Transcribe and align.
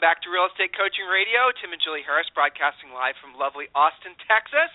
Welcome 0.00 0.16
back 0.16 0.24
to 0.24 0.32
Real 0.32 0.48
Estate 0.48 0.72
Coaching 0.72 1.04
Radio. 1.12 1.52
Tim 1.60 1.76
and 1.76 1.82
Julie 1.84 2.00
Harris 2.00 2.24
broadcasting 2.32 2.88
live 2.88 3.20
from 3.20 3.36
lovely 3.36 3.68
Austin, 3.76 4.16
Texas. 4.24 4.72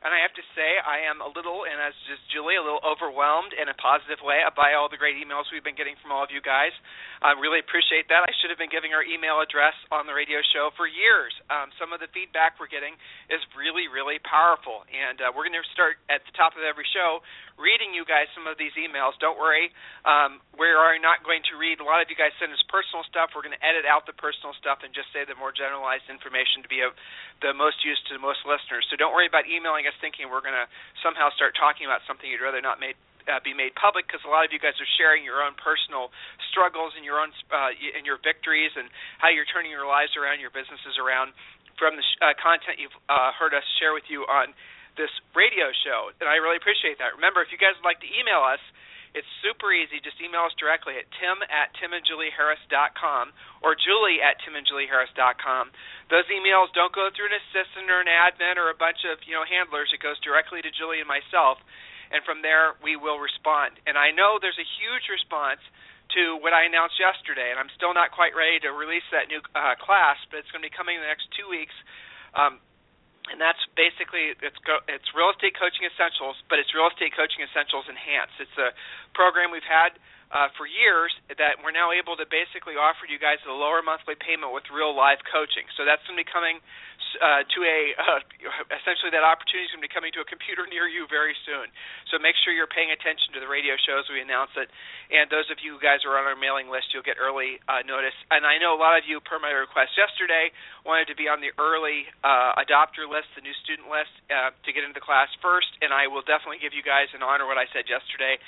And 0.00 0.16
I 0.16 0.24
have 0.24 0.32
to 0.32 0.40
say, 0.56 0.80
I 0.80 1.04
am 1.12 1.20
a 1.20 1.28
little, 1.28 1.68
and 1.68 1.76
as 1.76 1.92
just 2.08 2.24
Julie, 2.32 2.56
a 2.56 2.64
little 2.64 2.80
overwhelmed 2.80 3.52
in 3.52 3.68
a 3.68 3.76
positive 3.76 4.24
way 4.24 4.40
by 4.56 4.72
all 4.72 4.88
the 4.88 4.96
great 4.96 5.20
emails 5.20 5.52
we've 5.52 5.60
been 5.60 5.76
getting 5.76 6.00
from 6.00 6.08
all 6.08 6.24
of 6.24 6.32
you 6.32 6.40
guys. 6.40 6.72
I 7.20 7.36
really 7.36 7.60
appreciate 7.60 8.08
that. 8.08 8.24
I 8.24 8.32
should 8.40 8.48
have 8.48 8.56
been 8.56 8.72
giving 8.72 8.96
our 8.96 9.04
email 9.04 9.44
address 9.44 9.76
on 9.92 10.08
the 10.08 10.16
radio 10.16 10.40
show 10.56 10.72
for 10.72 10.88
years. 10.88 11.36
Um, 11.52 11.68
some 11.76 11.92
of 11.92 12.00
the 12.00 12.08
feedback 12.16 12.56
we're 12.56 12.72
getting 12.72 12.96
is 13.32 13.40
really, 13.56 13.88
really 13.88 14.20
powerful. 14.20 14.84
And 14.92 15.16
uh, 15.24 15.32
we're 15.32 15.48
going 15.48 15.56
to 15.56 15.64
start 15.72 15.96
at 16.12 16.20
the 16.28 16.34
top 16.36 16.52
of 16.52 16.62
every 16.62 16.84
show 16.92 17.24
reading 17.56 17.96
you 17.96 18.04
guys 18.04 18.28
some 18.36 18.44
of 18.44 18.60
these 18.60 18.76
emails. 18.76 19.16
Don't 19.16 19.40
worry, 19.40 19.72
um, 20.04 20.44
we 20.56 20.68
are 20.68 21.00
not 21.00 21.24
going 21.24 21.40
to 21.48 21.56
read. 21.56 21.80
A 21.80 21.86
lot 21.86 22.04
of 22.04 22.12
you 22.12 22.16
guys 22.16 22.36
send 22.36 22.52
us 22.52 22.60
personal 22.68 23.00
stuff. 23.08 23.32
We're 23.32 23.44
going 23.44 23.56
to 23.56 23.64
edit 23.64 23.88
out 23.88 24.04
the 24.04 24.16
personal 24.16 24.52
stuff 24.60 24.84
and 24.84 24.92
just 24.92 25.08
say 25.16 25.24
the 25.24 25.36
more 25.36 25.52
generalized 25.52 26.06
information 26.12 26.60
to 26.64 26.68
be 26.68 26.84
of 26.84 26.92
the 27.40 27.56
most 27.56 27.80
use 27.82 27.98
to 28.12 28.16
the 28.16 28.22
most 28.22 28.44
listeners. 28.44 28.84
So 28.92 29.00
don't 29.00 29.16
worry 29.16 29.28
about 29.28 29.48
emailing 29.48 29.88
us 29.88 29.96
thinking 30.04 30.28
we're 30.28 30.44
going 30.44 30.56
to 30.56 30.68
somehow 31.00 31.32
start 31.32 31.56
talking 31.56 31.88
about 31.88 32.04
something 32.04 32.28
you'd 32.28 32.44
rather 32.44 32.60
not 32.60 32.76
made 32.76 33.00
uh, 33.30 33.38
be 33.42 33.54
made 33.54 33.74
public 33.78 34.06
because 34.06 34.22
a 34.26 34.30
lot 34.30 34.42
of 34.42 34.50
you 34.50 34.58
guys 34.58 34.74
are 34.82 34.92
sharing 34.98 35.22
your 35.22 35.42
own 35.46 35.54
personal 35.54 36.10
struggles 36.50 36.90
and 36.98 37.06
your 37.06 37.22
own 37.22 37.30
uh, 37.54 37.70
and 37.94 38.02
your 38.02 38.18
victories 38.18 38.74
and 38.74 38.90
how 39.22 39.30
you're 39.30 39.46
turning 39.46 39.70
your 39.70 39.86
lives 39.86 40.18
around, 40.18 40.42
your 40.42 40.50
businesses 40.50 40.98
around 40.98 41.30
from 41.82 41.98
the 41.98 42.06
sh- 42.06 42.22
uh, 42.22 42.30
content 42.38 42.78
you've 42.78 42.94
uh, 43.10 43.34
heard 43.34 43.50
us 43.58 43.66
share 43.82 43.90
with 43.90 44.06
you 44.06 44.22
on 44.30 44.54
this 44.94 45.10
radio 45.34 45.74
show, 45.82 46.14
and 46.22 46.30
I 46.30 46.38
really 46.38 46.62
appreciate 46.62 47.02
that. 47.02 47.18
Remember, 47.18 47.42
if 47.42 47.50
you 47.50 47.58
guys 47.58 47.74
would 47.74 47.82
like 47.82 47.98
to 48.06 48.10
email 48.14 48.46
us, 48.46 48.62
it's 49.18 49.26
super 49.42 49.74
easy. 49.74 49.98
Just 49.98 50.22
email 50.22 50.46
us 50.46 50.54
directly 50.54 50.94
at 50.94 51.10
tim 51.18 51.42
at 51.50 51.74
timandjulieharris.com 51.82 53.34
or 53.66 53.74
julie 53.74 54.22
at 54.22 54.38
timandjulieharris.com. 54.46 55.74
Those 56.06 56.24
emails 56.30 56.70
don't 56.72 56.94
go 56.94 57.10
through 57.10 57.34
an 57.34 57.36
assistant 57.36 57.90
or 57.90 57.98
an 57.98 58.08
admin 58.08 58.56
or 58.62 58.70
a 58.70 58.78
bunch 58.78 59.02
of 59.04 59.18
you 59.26 59.34
know 59.34 59.42
handlers. 59.42 59.90
It 59.90 59.98
goes 59.98 60.22
directly 60.22 60.62
to 60.62 60.70
Julie 60.70 61.02
and 61.02 61.10
myself, 61.10 61.58
and 62.14 62.22
from 62.22 62.46
there 62.46 62.78
we 62.78 62.94
will 62.94 63.18
respond. 63.18 63.82
And 63.90 63.98
I 63.98 64.14
know 64.14 64.38
there's 64.38 64.60
a 64.60 64.68
huge 64.78 65.10
response 65.10 65.60
to 66.14 66.36
what 66.40 66.52
I 66.52 66.64
announced 66.68 67.00
yesterday, 67.00 67.50
and 67.50 67.58
I'm 67.58 67.72
still 67.76 67.92
not 67.92 68.12
quite 68.12 68.36
ready 68.36 68.60
to 68.66 68.70
release 68.72 69.06
that 69.12 69.28
new 69.28 69.40
uh, 69.56 69.74
class, 69.80 70.20
but 70.28 70.40
it's 70.40 70.50
going 70.50 70.62
to 70.62 70.68
be 70.68 70.74
coming 70.74 70.96
in 70.96 71.02
the 71.02 71.10
next 71.10 71.30
two 71.32 71.48
weeks. 71.48 71.74
Um, 72.36 72.60
and 73.30 73.38
that's 73.38 73.62
basically 73.78 74.34
it's 74.34 74.58
it's 74.90 75.08
real 75.14 75.30
estate 75.30 75.54
coaching 75.54 75.86
essentials, 75.86 76.34
but 76.50 76.58
it's 76.58 76.74
real 76.74 76.90
estate 76.90 77.14
coaching 77.14 77.46
essentials 77.46 77.86
enhanced. 77.86 78.34
It's 78.42 78.58
a 78.58 78.74
program 79.14 79.54
we've 79.54 79.66
had 79.66 79.94
uh, 80.32 80.48
for 80.56 80.64
years 80.64 81.12
that 81.28 81.60
we're 81.60 81.76
now 81.76 81.92
able 81.92 82.16
to 82.16 82.24
basically 82.24 82.74
offer 82.80 83.04
you 83.04 83.20
guys 83.20 83.36
a 83.44 83.52
lower 83.52 83.84
monthly 83.84 84.16
payment 84.16 84.56
with 84.56 84.64
real 84.72 84.96
live 84.96 85.20
coaching. 85.28 85.68
So 85.76 85.84
that's 85.84 86.00
going 86.08 86.16
to 86.16 86.24
be 86.24 86.28
coming 86.28 86.64
uh, 87.20 87.44
to 87.44 87.58
a 87.60 87.80
uh, 88.00 88.20
essentially 88.72 89.12
that 89.12 89.20
opportunity 89.20 89.68
is 89.68 89.72
going 89.76 89.84
to 89.84 89.88
be 89.88 89.92
coming 89.92 90.12
to 90.16 90.24
a 90.24 90.28
computer 90.28 90.64
near 90.72 90.88
you 90.88 91.04
very 91.12 91.36
soon. 91.44 91.68
So 92.08 92.16
make 92.16 92.32
sure 92.40 92.56
you're 92.56 92.70
paying 92.70 92.88
attention 92.88 93.36
to 93.36 93.40
the 93.44 93.50
radio 93.50 93.76
shows 93.76 94.08
we 94.08 94.24
announce 94.24 94.56
it. 94.56 94.72
And 95.12 95.28
those 95.28 95.52
of 95.52 95.60
you 95.60 95.76
guys 95.76 96.00
who 96.00 96.08
are 96.08 96.16
on 96.16 96.24
our 96.24 96.38
mailing 96.38 96.72
list, 96.72 96.96
you'll 96.96 97.04
get 97.04 97.20
early 97.20 97.60
uh, 97.68 97.84
notice. 97.84 98.16
And 98.32 98.48
I 98.48 98.56
know 98.56 98.72
a 98.72 98.80
lot 98.80 98.96
of 98.96 99.04
you, 99.04 99.20
per 99.20 99.36
my 99.36 99.52
request 99.52 99.92
yesterday, 100.00 100.48
wanted 100.88 101.12
to 101.12 101.16
be 101.16 101.28
on 101.28 101.44
the 101.44 101.52
early 101.60 102.08
uh, 102.24 102.56
adopter 102.56 103.04
list, 103.04 103.28
the 103.36 103.44
new 103.44 103.54
student 103.60 103.92
list, 103.92 104.12
uh, 104.32 104.56
to 104.64 104.68
get 104.72 104.80
into 104.80 104.96
the 104.96 105.04
class 105.04 105.28
first. 105.44 105.68
And 105.84 105.92
I 105.92 106.08
will 106.08 106.24
definitely 106.24 106.64
give 106.64 106.72
you 106.72 106.80
guys 106.80 107.12
an 107.12 107.20
honor 107.20 107.44
what 107.44 107.60
I 107.60 107.68
said 107.76 107.84
yesterday 107.92 108.40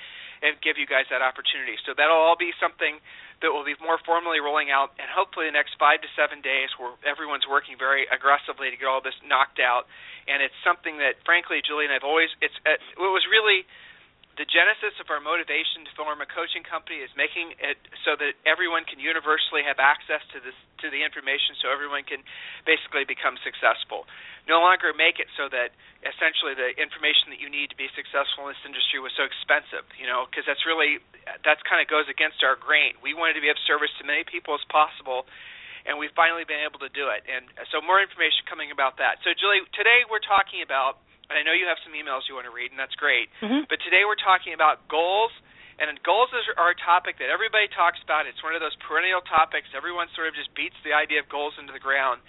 and 0.43 0.59
give 0.65 0.81
you 0.81 0.89
guys 0.89 1.07
that 1.13 1.23
opportunity. 1.23 1.77
So 1.87 1.95
that'll 1.95 2.17
all 2.17 2.39
be 2.39 2.51
something 2.59 2.99
that 3.43 3.51
will 3.53 3.67
be 3.67 3.77
more 3.83 4.01
formally 4.07 4.41
rolling 4.41 4.71
out, 4.73 4.97
and 4.97 5.11
hopefully 5.11 5.51
the 5.51 5.57
next 5.57 5.77
five 5.77 6.01
to 6.01 6.09
seven 6.17 6.41
days, 6.41 6.73
where 6.81 6.97
everyone's 7.05 7.45
working 7.45 7.77
very 7.77 8.09
aggressively 8.09 8.73
to 8.73 8.77
get 8.79 8.89
all 8.89 9.05
this 9.05 9.17
knocked 9.27 9.61
out. 9.61 9.85
And 10.25 10.41
it's 10.41 10.57
something 10.65 10.97
that, 11.05 11.21
frankly, 11.29 11.61
Julie 11.61 11.85
and 11.85 11.93
I've 11.93 12.07
always 12.07 12.33
it's 12.41 12.57
it 12.65 12.81
was 12.97 13.27
really 13.29 13.69
the 14.35 14.47
genesis 14.51 14.99
of 14.99 15.07
our 15.15 15.23
motivation 15.23 15.87
to 15.87 15.93
form 15.95 16.19
a 16.19 16.27
coaching 16.27 16.67
company 16.67 16.99
is 16.99 17.11
making 17.15 17.55
it 17.63 17.79
so 18.03 18.19
that 18.19 18.35
everyone 18.43 18.83
can 18.83 18.99
universally 18.99 19.63
have 19.63 19.79
access 19.79 20.23
to 20.35 20.43
this 20.43 20.57
to 20.83 20.91
the 20.91 21.07
information 21.07 21.55
so 21.63 21.71
everyone 21.71 22.03
can 22.03 22.21
basically 22.67 23.07
become 23.07 23.39
successful. 23.47 24.11
No 24.51 24.59
longer 24.59 24.91
make 24.91 25.23
it 25.23 25.31
so 25.39 25.47
that 25.55 25.71
essentially 26.03 26.59
the 26.59 26.75
information 26.77 27.31
that 27.31 27.39
you 27.39 27.47
need 27.47 27.71
to 27.71 27.79
be 27.79 27.87
successful 27.95 28.51
in 28.51 28.59
this 28.59 28.65
industry 28.67 28.99
was 28.99 29.15
so 29.15 29.25
expensive 29.25 29.87
you 29.97 30.05
know 30.05 30.27
because 30.27 30.45
that's 30.45 30.67
really 30.67 30.99
that 31.47 31.63
kind 31.63 31.79
of 31.79 31.87
goes 31.87 32.11
against 32.11 32.43
our 32.43 32.59
grain. 32.59 32.99
We 32.99 33.15
wanted 33.15 33.39
to 33.39 33.43
be 33.45 33.55
of 33.55 33.61
service 33.65 33.95
to 34.03 34.05
many 34.05 34.27
people 34.27 34.59
as 34.59 34.65
possible 34.67 35.31
and 35.87 36.01
we've 36.01 36.15
finally 36.17 36.49
been 36.49 36.65
able 36.65 36.81
to 36.81 36.89
do 36.91 37.13
it. 37.13 37.29
And 37.29 37.45
so 37.69 37.85
more 37.85 38.01
information 38.01 38.49
coming 38.51 38.75
about 38.75 38.99
that. 38.99 39.23
So 39.23 39.31
julie 39.31 39.63
today 39.79 40.03
we're 40.11 40.25
talking 40.25 40.59
about 40.67 41.04
and 41.31 41.37
I 41.39 41.43
know 41.43 41.57
you 41.57 41.65
have 41.67 41.81
some 41.81 41.97
emails 41.97 42.29
you 42.29 42.37
want 42.37 42.49
to 42.49 42.55
read, 42.55 42.71
and 42.71 42.79
that's 42.79 42.95
great. 42.97 43.33
Mm-hmm. 43.41 43.71
But 43.71 43.81
today 43.81 44.05
we're 44.05 44.21
talking 44.21 44.53
about 44.53 44.85
goals, 44.93 45.33
and 45.81 45.89
goals 46.05 46.31
are 46.33 46.71
a 46.71 46.79
topic 46.79 47.19
that 47.19 47.33
everybody 47.33 47.67
talks 47.73 47.99
about. 48.05 48.29
It's 48.29 48.43
one 48.45 48.55
of 48.55 48.63
those 48.63 48.77
perennial 48.85 49.25
topics. 49.25 49.73
Everyone 49.75 50.07
sort 50.15 50.31
of 50.31 50.35
just 50.39 50.53
beats 50.55 50.77
the 50.85 50.95
idea 50.95 51.19
of 51.19 51.27
goals 51.27 51.57
into 51.59 51.75
the 51.75 51.83
ground. 51.83 52.23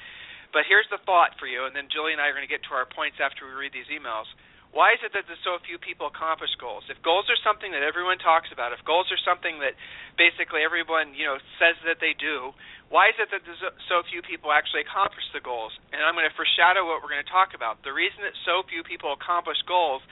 But 0.55 0.63
here's 0.65 0.87
the 0.87 1.03
thought 1.03 1.35
for 1.35 1.45
you, 1.45 1.67
and 1.67 1.75
then 1.75 1.91
Julie 1.91 2.15
and 2.15 2.21
I 2.23 2.31
are 2.31 2.35
going 2.37 2.47
to 2.47 2.49
get 2.49 2.63
to 2.71 2.73
our 2.73 2.87
points 2.87 3.19
after 3.19 3.43
we 3.43 3.51
read 3.51 3.75
these 3.75 3.91
emails. 3.91 4.31
Why 4.75 4.91
is 4.91 4.99
it 5.07 5.15
that 5.15 5.23
there's 5.23 5.39
so 5.47 5.55
few 5.63 5.79
people 5.79 6.11
accomplish 6.11 6.51
goals? 6.59 6.83
If 6.91 6.99
goals 6.99 7.31
are 7.31 7.39
something 7.47 7.71
that 7.71 7.79
everyone 7.79 8.19
talks 8.19 8.51
about, 8.51 8.75
if 8.75 8.83
goals 8.83 9.07
are 9.07 9.21
something 9.23 9.63
that 9.63 9.71
basically 10.19 10.67
everyone 10.67 11.15
you 11.15 11.23
know 11.23 11.39
says 11.55 11.79
that 11.87 12.03
they 12.03 12.11
do, 12.11 12.51
why 12.91 13.07
is 13.07 13.15
it 13.15 13.31
that 13.31 13.47
there's 13.47 13.63
so 13.87 14.03
few 14.11 14.19
people 14.19 14.51
actually 14.51 14.83
accomplish 14.83 15.23
the 15.31 15.39
goals? 15.39 15.71
And 15.95 16.03
I'm 16.03 16.11
going 16.11 16.27
to 16.27 16.35
foreshadow 16.35 16.83
what 16.83 16.99
we're 16.99 17.15
going 17.15 17.23
to 17.23 17.31
talk 17.31 17.55
about. 17.55 17.87
The 17.87 17.95
reason 17.95 18.19
that 18.27 18.35
so 18.43 18.67
few 18.67 18.83
people 18.83 19.15
accomplish 19.15 19.63
goals 19.63 20.03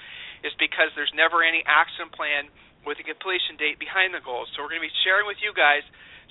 is 0.47 0.55
because 0.55 0.95
there's 0.95 1.11
never 1.11 1.43
any 1.43 1.59
action 1.67 2.07
plan 2.07 2.47
with 2.87 3.03
a 3.03 3.05
completion 3.05 3.59
date 3.59 3.83
behind 3.83 4.15
the 4.15 4.23
goals. 4.23 4.47
So 4.55 4.63
we're 4.63 4.71
going 4.71 4.79
to 4.79 4.87
be 4.87 4.99
sharing 5.03 5.27
with 5.27 5.43
you 5.43 5.51
guys 5.51 5.83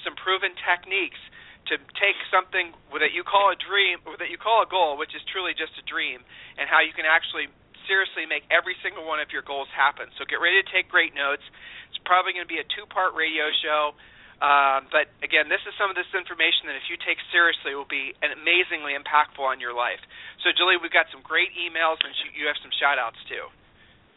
some 0.09 0.17
proven 0.17 0.57
techniques 0.65 1.21
to 1.69 1.77
take 2.01 2.17
something 2.33 2.73
that 2.97 3.13
you 3.13 3.29
call 3.29 3.53
a 3.53 3.59
dream, 3.61 4.01
or 4.09 4.17
that 4.17 4.33
you 4.33 4.41
call 4.41 4.65
a 4.65 4.69
goal, 4.73 4.97
which 4.97 5.13
is 5.13 5.21
truly 5.29 5.53
just 5.53 5.77
a 5.77 5.85
dream, 5.85 6.25
and 6.57 6.65
how 6.65 6.81
you 6.81 6.97
can 6.97 7.05
actually 7.05 7.53
seriously 7.93 8.25
make 8.25 8.49
every 8.49 8.73
single 8.81 9.05
one 9.05 9.21
of 9.21 9.29
your 9.29 9.45
goals 9.45 9.69
happen. 9.77 10.09
So 10.17 10.25
get 10.25 10.41
ready 10.41 10.65
to 10.65 10.69
take 10.73 10.89
great 10.89 11.13
notes. 11.13 11.45
It's 11.93 12.01
probably 12.09 12.33
going 12.33 12.49
to 12.49 12.49
be 12.49 12.57
a 12.57 12.65
two 12.73 12.89
part 12.89 13.13
radio 13.13 13.53
show. 13.61 13.93
Um, 14.41 14.89
but 14.89 15.13
again, 15.21 15.53
this 15.53 15.61
is 15.69 15.77
some 15.77 15.93
of 15.93 15.95
this 15.95 16.09
information 16.17 16.73
that 16.73 16.75
if 16.75 16.89
you 16.89 16.97
take 17.05 17.21
seriously 17.31 17.77
will 17.77 17.87
be 17.87 18.17
amazingly 18.25 18.97
impactful 18.97 19.45
on 19.45 19.61
your 19.61 19.77
life. 19.77 20.03
So, 20.43 20.51
Julie, 20.51 20.81
we've 20.81 20.91
got 20.91 21.07
some 21.15 21.23
great 21.23 21.55
emails, 21.55 22.03
and 22.03 22.11
you 22.35 22.51
have 22.51 22.59
some 22.59 22.75
shout 22.75 22.99
outs 22.99 23.21
too. 23.31 23.47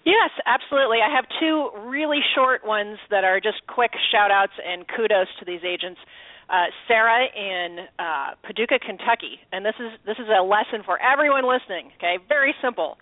Yes, 0.02 0.34
absolutely. 0.50 1.06
I 1.06 1.14
have 1.14 1.30
two 1.38 1.70
really 1.86 2.26
short 2.34 2.66
ones 2.66 2.98
that 3.14 3.22
are 3.22 3.38
just 3.38 3.62
quick 3.70 3.94
shout 4.10 4.34
outs 4.34 4.58
and 4.58 4.88
kudos 4.90 5.30
to 5.38 5.46
these 5.46 5.62
agents. 5.62 6.02
Uh, 6.50 6.74
Sarah 6.88 7.26
in 7.30 7.86
uh, 7.98 8.38
Paducah, 8.46 8.78
Kentucky, 8.82 9.42
and 9.52 9.66
this 9.66 9.74
is 9.82 9.94
this 10.06 10.18
is 10.18 10.30
a 10.30 10.42
lesson 10.46 10.86
for 10.86 11.02
everyone 11.02 11.46
listening. 11.46 11.90
Okay, 11.98 12.18
very 12.30 12.54
simple. 12.62 12.98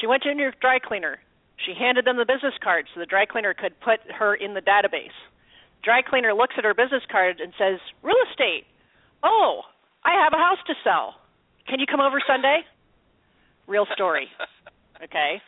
She 0.00 0.06
went 0.06 0.22
to 0.24 0.30
a 0.30 0.34
new 0.34 0.50
dry 0.60 0.78
cleaner. 0.78 1.18
She 1.64 1.72
handed 1.72 2.04
them 2.04 2.16
the 2.16 2.26
business 2.26 2.54
card 2.62 2.86
so 2.92 3.00
the 3.00 3.06
dry 3.06 3.24
cleaner 3.24 3.54
could 3.54 3.78
put 3.80 4.00
her 4.12 4.34
in 4.34 4.54
the 4.54 4.60
database. 4.60 5.16
Dry 5.82 6.02
cleaner 6.02 6.34
looks 6.34 6.54
at 6.58 6.64
her 6.64 6.74
business 6.74 7.02
card 7.10 7.40
and 7.40 7.52
says, 7.58 7.80
"Real 8.02 8.16
estate. 8.30 8.66
Oh, 9.22 9.62
I 10.04 10.12
have 10.22 10.32
a 10.32 10.36
house 10.36 10.58
to 10.66 10.74
sell. 10.84 11.14
Can 11.66 11.80
you 11.80 11.86
come 11.86 12.00
over 12.00 12.20
Sunday?" 12.26 12.64
Real 13.66 13.86
story. 13.94 14.28
Okay. 15.02 15.42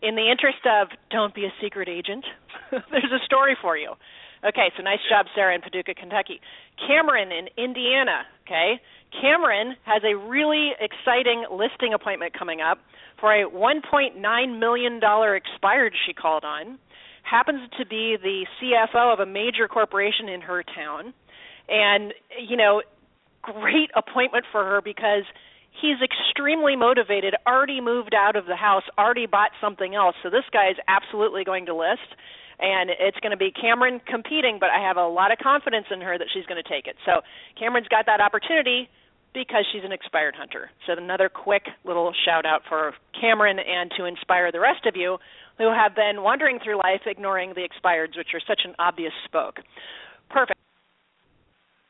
In 0.00 0.16
the 0.16 0.30
interest 0.30 0.64
of 0.64 0.88
don't 1.10 1.34
be 1.34 1.44
a 1.44 1.52
secret 1.60 1.86
agent, 1.88 2.24
there's 2.70 3.12
a 3.12 3.24
story 3.26 3.56
for 3.60 3.76
you. 3.76 3.92
Okay, 4.44 4.72
so 4.76 4.82
nice 4.82 5.00
job, 5.08 5.26
Sarah 5.34 5.54
in 5.54 5.60
Paducah, 5.60 5.94
Kentucky. 5.94 6.40
Cameron 6.86 7.32
in 7.32 7.48
Indiana. 7.62 8.24
Okay, 8.46 8.80
Cameron 9.20 9.74
has 9.82 10.02
a 10.04 10.16
really 10.16 10.70
exciting 10.78 11.44
listing 11.50 11.92
appointment 11.94 12.32
coming 12.38 12.60
up 12.60 12.78
for 13.18 13.32
a 13.34 13.48
$1.9 13.50 14.58
million 14.60 15.00
expired 15.34 15.92
she 16.06 16.12
called 16.12 16.44
on. 16.44 16.78
Happens 17.22 17.68
to 17.76 17.84
be 17.84 18.16
the 18.22 18.46
CFO 18.62 19.12
of 19.12 19.18
a 19.18 19.26
major 19.26 19.66
corporation 19.66 20.28
in 20.28 20.42
her 20.42 20.62
town. 20.62 21.12
And, 21.68 22.14
you 22.40 22.56
know, 22.56 22.82
great 23.42 23.90
appointment 23.96 24.44
for 24.52 24.62
her 24.62 24.80
because 24.80 25.24
He's 25.80 25.98
extremely 26.00 26.74
motivated, 26.74 27.34
already 27.46 27.80
moved 27.80 28.14
out 28.14 28.36
of 28.36 28.46
the 28.46 28.56
house, 28.56 28.84
already 28.98 29.26
bought 29.26 29.50
something 29.60 29.94
else. 29.94 30.16
So 30.22 30.30
this 30.30 30.44
guy 30.52 30.70
is 30.70 30.76
absolutely 30.88 31.44
going 31.44 31.66
to 31.66 31.74
list 31.74 32.16
and 32.58 32.90
it's 32.90 33.18
going 33.20 33.32
to 33.32 33.36
be 33.36 33.52
Cameron 33.52 34.00
competing, 34.06 34.58
but 34.58 34.70
I 34.70 34.80
have 34.80 34.96
a 34.96 35.06
lot 35.06 35.32
of 35.32 35.38
confidence 35.38 35.86
in 35.90 36.00
her 36.00 36.16
that 36.16 36.28
she's 36.32 36.46
going 36.46 36.62
to 36.62 36.68
take 36.68 36.86
it. 36.86 36.96
So 37.04 37.20
Cameron's 37.58 37.88
got 37.88 38.06
that 38.06 38.20
opportunity 38.20 38.88
because 39.34 39.68
she's 39.70 39.84
an 39.84 39.92
expired 39.92 40.34
hunter. 40.34 40.70
So 40.86 40.96
another 40.96 41.28
quick 41.28 41.68
little 41.84 42.12
shout 42.24 42.46
out 42.46 42.62
for 42.68 42.94
Cameron 43.12 43.58
and 43.60 43.92
to 43.98 44.06
inspire 44.06 44.50
the 44.50 44.60
rest 44.60 44.86
of 44.86 44.96
you 44.96 45.18
who 45.58 45.68
have 45.68 45.94
been 45.94 46.22
wandering 46.24 46.58
through 46.64 46.78
life 46.80 47.04
ignoring 47.04 47.52
the 47.52 47.60
expireds, 47.60 48.16
which 48.16 48.32
are 48.32 48.40
such 48.48 48.64
an 48.64 48.72
obvious 48.78 49.12
spoke. 49.28 49.60
Perfect. 50.30 50.56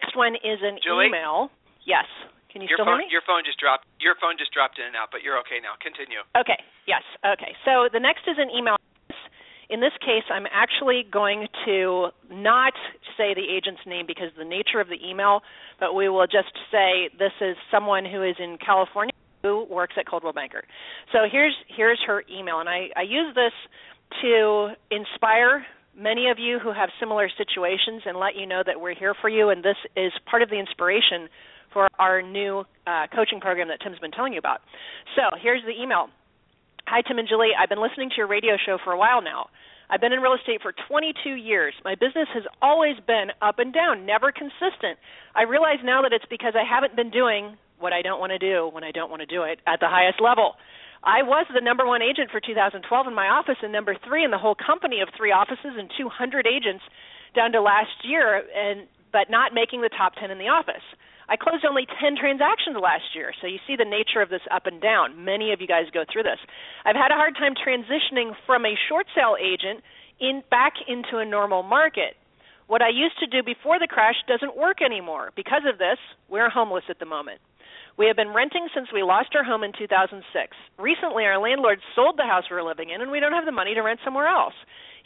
Next 0.03 0.17
one 0.17 0.35
is 0.35 0.59
an 0.63 0.79
Julie? 0.83 1.07
email. 1.07 1.51
Yes. 1.87 2.07
Can 2.51 2.63
you 2.63 2.69
your 2.73 2.83
still 2.83 2.87
phone, 2.91 3.05
hear 3.05 3.07
me? 3.07 3.15
Your 3.15 3.23
phone 3.27 3.43
just 3.47 3.59
dropped. 3.63 3.87
Your 4.01 4.19
phone 4.19 4.35
just 4.39 4.51
dropped 4.51 4.79
in 4.83 4.87
and 4.87 4.97
out, 4.97 5.15
but 5.15 5.23
you're 5.23 5.39
okay 5.47 5.63
now. 5.63 5.79
Continue. 5.79 6.27
Okay. 6.35 6.59
Yes. 6.91 7.03
Okay. 7.23 7.55
So 7.63 7.87
the 7.93 8.01
next 8.01 8.27
is 8.27 8.39
an 8.43 8.51
email. 8.51 8.75
In 9.69 9.81
this 9.81 9.93
case, 10.01 10.23
I'm 10.31 10.47
actually 10.53 11.05
going 11.11 11.49
to 11.65 12.09
not 12.31 12.73
say 13.17 13.35
the 13.35 13.43
agent's 13.43 13.83
name 13.87 14.07
because 14.07 14.29
of 14.29 14.37
the 14.39 14.45
nature 14.45 14.81
of 14.81 14.89
the 14.89 14.99
email, 15.05 15.43
but 15.81 15.95
we 15.95 16.09
will 16.09 16.27
just 16.27 16.55
say 16.71 17.11
this 17.19 17.33
is 17.41 17.57
someone 17.71 18.05
who 18.05 18.23
is 18.23 18.37
in 18.39 18.59
California 18.65 19.13
who 19.43 19.65
works 19.71 19.95
at 19.99 20.07
Coldwell 20.09 20.33
Banker. 20.33 20.63
So 21.13 21.19
here's 21.31 21.55
here's 21.69 22.01
her 22.07 22.25
email, 22.31 22.61
and 22.61 22.69
I, 22.69 22.89
I 22.97 23.03
use 23.03 23.35
this 23.35 23.53
to 24.23 24.71
inspire 24.91 25.67
many 25.97 26.29
of 26.31 26.39
you 26.39 26.59
who 26.59 26.73
have 26.73 26.91
similar 27.01 27.29
situations 27.37 28.03
and 28.07 28.19
let 28.19 28.37
you 28.37 28.47
know 28.47 28.63
that 28.65 28.81
we're 28.81 28.95
here 28.95 29.15
for 29.21 29.29
you. 29.29 29.51
And 29.51 29.65
this 29.65 29.77
is 29.97 30.13
part 30.29 30.43
of 30.43 30.51
the 30.51 30.59
inspiration 30.59 31.29
for 31.73 31.89
our 31.99 32.23
new 32.23 32.65
uh, 32.87 33.07
coaching 33.15 33.41
program 33.41 33.69
that 33.69 33.81
Tim's 33.83 33.99
been 33.99 34.11
telling 34.11 34.33
you 34.33 34.39
about. 34.39 34.61
So 35.15 35.23
here's 35.41 35.63
the 35.63 35.81
email. 35.83 36.09
Hi, 36.87 37.03
Tim 37.03 37.19
and 37.19 37.27
Julie. 37.27 37.51
I've 37.51 37.69
been 37.69 37.83
listening 37.83 38.11
to 38.11 38.17
your 38.17 38.31
radio 38.31 38.55
show 38.65 38.79
for 38.79 38.93
a 38.95 38.97
while 38.97 39.21
now. 39.21 39.51
I've 39.91 40.01
been 40.01 40.13
in 40.15 40.23
real 40.23 40.39
estate 40.39 40.63
for 40.63 40.71
22 40.87 41.35
years. 41.35 41.75
My 41.83 41.97
business 41.99 42.31
has 42.31 42.45
always 42.63 42.95
been 43.03 43.35
up 43.43 43.59
and 43.59 43.75
down, 43.75 44.07
never 44.07 44.31
consistent. 44.31 44.95
I 45.35 45.51
realize 45.51 45.83
now 45.83 46.03
that 46.03 46.15
it's 46.15 46.31
because 46.31 46.55
I 46.55 46.63
haven't 46.63 46.95
been 46.95 47.11
doing 47.11 47.59
what 47.83 47.93
I 47.93 48.03
don't 48.03 48.23
want 48.23 48.31
to 48.31 48.39
do 48.39 48.71
when 48.71 48.85
I 48.85 48.95
don't 48.95 49.11
want 49.11 49.19
to 49.19 49.27
do 49.27 49.43
it 49.43 49.59
at 49.67 49.83
the 49.83 49.91
highest 49.91 50.23
level. 50.23 50.55
I 51.03 51.27
was 51.27 51.47
the 51.51 51.61
number 51.61 51.83
one 51.85 52.03
agent 52.07 52.31
for 52.31 52.39
2012 52.39 52.87
in 52.87 53.15
my 53.15 53.35
office 53.35 53.59
and 53.67 53.75
number 53.75 53.97
three 54.07 54.23
in 54.23 54.31
the 54.31 54.39
whole 54.39 54.55
company 54.55 55.03
of 55.03 55.09
three 55.19 55.35
offices 55.35 55.75
and 55.75 55.91
200 55.99 56.47
agents 56.47 56.87
down 57.35 57.51
to 57.51 57.61
last 57.61 58.07
year, 58.07 58.47
and 58.55 58.87
but 59.11 59.27
not 59.29 59.51
making 59.53 59.83
the 59.83 59.91
top 59.91 60.15
10 60.23 60.31
in 60.31 60.39
the 60.39 60.55
office. 60.55 60.87
I 61.29 61.37
closed 61.37 61.65
only 61.65 61.87
10 62.01 62.17
transactions 62.17 62.77
last 62.81 63.15
year. 63.15 63.33
So 63.41 63.47
you 63.47 63.59
see 63.67 63.77
the 63.77 63.85
nature 63.85 64.23
of 64.23 64.31
this 64.31 64.43
up 64.51 64.67
and 64.67 64.81
down. 64.81 65.25
Many 65.25 65.53
of 65.53 65.61
you 65.61 65.67
guys 65.67 65.91
go 65.93 66.05
through 66.07 66.23
this. 66.23 66.39
I've 66.85 66.97
had 66.97 67.11
a 67.11 67.19
hard 67.19 67.35
time 67.35 67.55
transitioning 67.55 68.33
from 68.47 68.65
a 68.65 68.75
short 68.89 69.07
sale 69.15 69.37
agent 69.41 69.83
in 70.21 70.43
back 70.51 70.75
into 70.87 71.19
a 71.19 71.25
normal 71.25 71.63
market. 71.63 72.15
What 72.67 72.83
I 72.83 72.89
used 72.89 73.19
to 73.21 73.27
do 73.27 73.43
before 73.43 73.79
the 73.79 73.87
crash 73.87 74.17
doesn't 74.27 74.57
work 74.57 74.83
anymore. 74.83 75.31
Because 75.37 75.63
of 75.67 75.79
this, 75.79 75.99
we're 76.29 76.51
homeless 76.51 76.85
at 76.89 76.99
the 76.99 77.07
moment. 77.07 77.41
We 77.97 78.07
have 78.07 78.17
been 78.17 78.35
renting 78.35 78.69
since 78.75 78.89
we 78.93 79.03
lost 79.03 79.35
our 79.35 79.45
home 79.45 79.65
in 79.65 79.73
2006. 79.73 80.21
Recently, 80.79 81.25
our 81.25 81.41
landlord 81.41 81.81
sold 81.95 82.19
the 82.19 82.29
house 82.29 82.45
we're 82.51 82.63
living 82.63 82.91
in, 82.91 83.01
and 83.01 83.11
we 83.11 83.21
don't 83.21 83.33
have 83.33 83.47
the 83.47 83.53
money 83.53 83.75
to 83.75 83.81
rent 83.81 84.01
somewhere 84.05 84.27
else. 84.27 84.53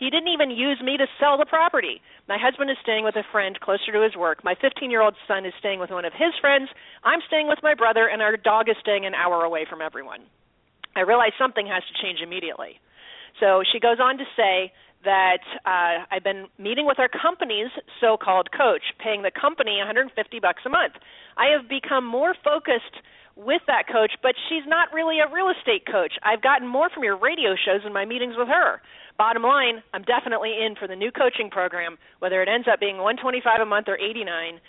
He 0.00 0.08
didn't 0.08 0.32
even 0.32 0.50
use 0.50 0.80
me 0.82 0.96
to 0.96 1.06
sell 1.20 1.36
the 1.36 1.44
property. 1.44 2.00
My 2.26 2.38
husband 2.40 2.70
is 2.70 2.78
staying 2.82 3.04
with 3.04 3.16
a 3.16 3.24
friend 3.30 3.60
closer 3.60 3.92
to 3.92 4.00
his 4.00 4.16
work. 4.16 4.42
My 4.42 4.54
15 4.56 4.90
year 4.90 5.02
old 5.02 5.14
son 5.28 5.44
is 5.44 5.52
staying 5.60 5.78
with 5.78 5.90
one 5.90 6.06
of 6.06 6.14
his 6.14 6.32
friends. 6.40 6.70
I'm 7.04 7.20
staying 7.28 7.48
with 7.48 7.58
my 7.62 7.74
brother, 7.74 8.08
and 8.08 8.22
our 8.22 8.38
dog 8.38 8.70
is 8.70 8.76
staying 8.80 9.04
an 9.04 9.12
hour 9.14 9.44
away 9.44 9.66
from 9.68 9.82
everyone. 9.82 10.24
I 10.96 11.00
realize 11.00 11.36
something 11.38 11.66
has 11.66 11.82
to 11.84 11.94
change 12.02 12.20
immediately. 12.24 12.80
So 13.38 13.62
she 13.70 13.78
goes 13.78 14.00
on 14.00 14.16
to 14.16 14.24
say 14.34 14.72
that 15.04 15.44
uh, 15.68 16.08
I've 16.10 16.24
been 16.24 16.48
meeting 16.58 16.86
with 16.86 16.98
our 16.98 17.08
company's 17.08 17.70
so-called 18.00 18.48
coach, 18.56 18.82
paying 19.04 19.20
the 19.20 19.30
company 19.30 19.76
150 19.78 20.16
bucks 20.40 20.62
a 20.64 20.70
month. 20.70 20.94
I 21.36 21.52
have 21.52 21.68
become 21.68 22.04
more 22.04 22.34
focused 22.42 22.96
with 23.44 23.62
that 23.66 23.88
coach, 23.88 24.12
but 24.22 24.34
she's 24.48 24.64
not 24.66 24.92
really 24.92 25.18
a 25.18 25.32
real 25.32 25.48
estate 25.48 25.86
coach. 25.86 26.12
I've 26.22 26.42
gotten 26.42 26.68
more 26.68 26.90
from 26.90 27.04
your 27.04 27.16
radio 27.16 27.56
shows 27.56 27.80
and 27.84 27.94
my 27.94 28.04
meetings 28.04 28.34
with 28.36 28.48
her. 28.48 28.80
Bottom 29.16 29.42
line, 29.42 29.82
I'm 29.92 30.02
definitely 30.02 30.56
in 30.60 30.76
for 30.76 30.88
the 30.88 30.96
new 30.96 31.10
coaching 31.10 31.50
program, 31.50 31.98
whether 32.20 32.42
it 32.42 32.48
ends 32.48 32.68
up 32.70 32.80
being 32.80 32.98
125 32.98 33.60
a 33.60 33.66
month 33.66 33.88
or 33.88 33.96
89. 33.96 34.60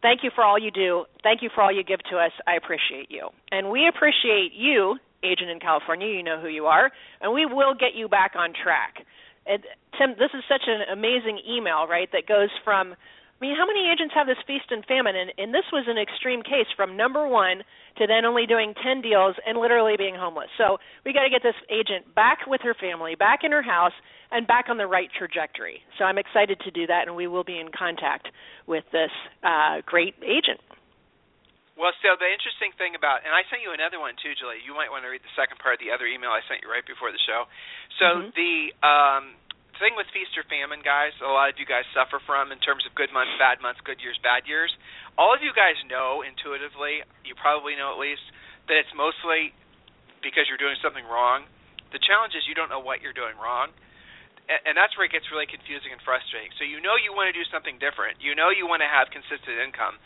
Thank 0.00 0.22
you 0.22 0.30
for 0.34 0.44
all 0.44 0.58
you 0.58 0.70
do. 0.70 1.04
Thank 1.22 1.42
you 1.42 1.50
for 1.54 1.62
all 1.62 1.72
you 1.72 1.82
give 1.82 2.00
to 2.10 2.16
us. 2.16 2.32
I 2.46 2.54
appreciate 2.54 3.10
you. 3.10 3.28
And 3.50 3.70
we 3.70 3.88
appreciate 3.88 4.52
you, 4.54 4.96
agent 5.22 5.50
in 5.50 5.58
California, 5.58 6.08
you 6.08 6.22
know 6.22 6.40
who 6.40 6.48
you 6.48 6.66
are, 6.66 6.92
and 7.20 7.32
we 7.32 7.46
will 7.46 7.74
get 7.74 7.94
you 7.94 8.08
back 8.08 8.32
on 8.36 8.52
track. 8.54 9.04
And 9.46 9.62
Tim, 9.98 10.10
this 10.18 10.30
is 10.36 10.44
such 10.48 10.68
an 10.68 10.84
amazing 10.92 11.40
email, 11.48 11.86
right? 11.88 12.08
That 12.12 12.28
goes 12.28 12.50
from 12.62 12.94
I 13.38 13.46
mean, 13.46 13.54
how 13.54 13.70
many 13.70 13.86
agents 13.86 14.14
have 14.18 14.26
this 14.26 14.42
feast 14.50 14.66
and 14.74 14.82
famine? 14.90 15.14
And, 15.14 15.30
and 15.38 15.54
this 15.54 15.62
was 15.70 15.86
an 15.86 15.94
extreme 15.94 16.42
case 16.42 16.66
from 16.74 16.98
number 16.98 17.22
one 17.22 17.62
to 18.02 18.06
then 18.10 18.26
only 18.26 18.50
doing 18.50 18.74
10 18.74 18.98
deals 18.98 19.38
and 19.46 19.62
literally 19.62 19.94
being 19.94 20.18
homeless. 20.18 20.50
So 20.58 20.82
we 21.06 21.14
got 21.14 21.22
to 21.22 21.30
get 21.30 21.46
this 21.46 21.54
agent 21.70 22.10
back 22.18 22.50
with 22.50 22.66
her 22.66 22.74
family, 22.74 23.14
back 23.14 23.46
in 23.46 23.54
her 23.54 23.62
house, 23.62 23.94
and 24.34 24.42
back 24.42 24.66
on 24.66 24.76
the 24.76 24.90
right 24.90 25.06
trajectory. 25.14 25.86
So 25.98 26.04
I'm 26.04 26.18
excited 26.18 26.58
to 26.66 26.70
do 26.74 26.90
that, 26.90 27.06
and 27.06 27.14
we 27.14 27.30
will 27.30 27.46
be 27.46 27.62
in 27.62 27.70
contact 27.70 28.26
with 28.66 28.82
this 28.90 29.14
uh, 29.46 29.86
great 29.86 30.18
agent. 30.18 30.58
Well, 31.78 31.94
so 32.02 32.18
the 32.18 32.26
interesting 32.26 32.74
thing 32.74 32.98
about, 32.98 33.22
and 33.22 33.30
I 33.30 33.46
sent 33.46 33.62
you 33.62 33.70
another 33.70 34.02
one 34.02 34.18
too, 34.18 34.34
Julie. 34.34 34.58
You 34.66 34.74
might 34.74 34.90
want 34.90 35.06
to 35.06 35.10
read 35.14 35.22
the 35.22 35.30
second 35.38 35.62
part 35.62 35.78
of 35.78 35.80
the 35.80 35.94
other 35.94 36.10
email 36.10 36.34
I 36.34 36.42
sent 36.50 36.58
you 36.58 36.66
right 36.66 36.82
before 36.82 37.14
the 37.14 37.22
show. 37.22 37.46
So 38.02 38.06
mm-hmm. 38.18 38.34
the 38.34 38.54
um, 38.82 39.24
thing 39.78 39.94
with 39.94 40.10
feast 40.10 40.34
or 40.34 40.44
famine, 40.46 40.82
guys, 40.82 41.14
a 41.22 41.30
lot 41.30 41.50
of 41.50 41.56
you 41.56 41.66
guys 41.66 41.86
suffer 41.94 42.18
from 42.22 42.50
in 42.50 42.58
terms 42.60 42.84
of 42.84 42.94
good 42.98 43.10
months, 43.14 43.32
bad 43.38 43.62
months, 43.62 43.80
good 43.86 44.02
years, 44.02 44.18
bad 44.20 44.44
years. 44.44 44.70
All 45.16 45.34
of 45.34 45.40
you 45.42 45.54
guys 45.54 45.78
know 45.86 46.22
intuitively, 46.22 47.02
you 47.26 47.34
probably 47.38 47.78
know 47.78 47.94
at 47.94 47.98
least, 47.98 48.22
that 48.70 48.76
it's 48.76 48.92
mostly 48.94 49.54
because 50.20 50.50
you're 50.50 50.60
doing 50.60 50.76
something 50.82 51.06
wrong. 51.06 51.46
The 51.94 52.02
challenge 52.02 52.36
is 52.36 52.44
you 52.44 52.54
don't 52.58 52.68
know 52.68 52.82
what 52.82 53.00
you're 53.00 53.16
doing 53.16 53.38
wrong. 53.38 53.72
And 54.48 54.72
that's 54.80 54.96
where 54.96 55.04
it 55.04 55.12
gets 55.12 55.28
really 55.28 55.44
confusing 55.44 55.92
and 55.92 56.00
frustrating. 56.00 56.48
So 56.56 56.64
you 56.64 56.80
know 56.80 56.96
you 56.96 57.12
want 57.12 57.28
to 57.28 57.36
do 57.36 57.44
something 57.52 57.76
different. 57.76 58.24
You 58.24 58.32
know 58.32 58.48
you 58.48 58.64
want 58.64 58.80
to 58.80 58.88
have 58.88 59.12
consistent 59.12 59.60
income. 59.60 60.00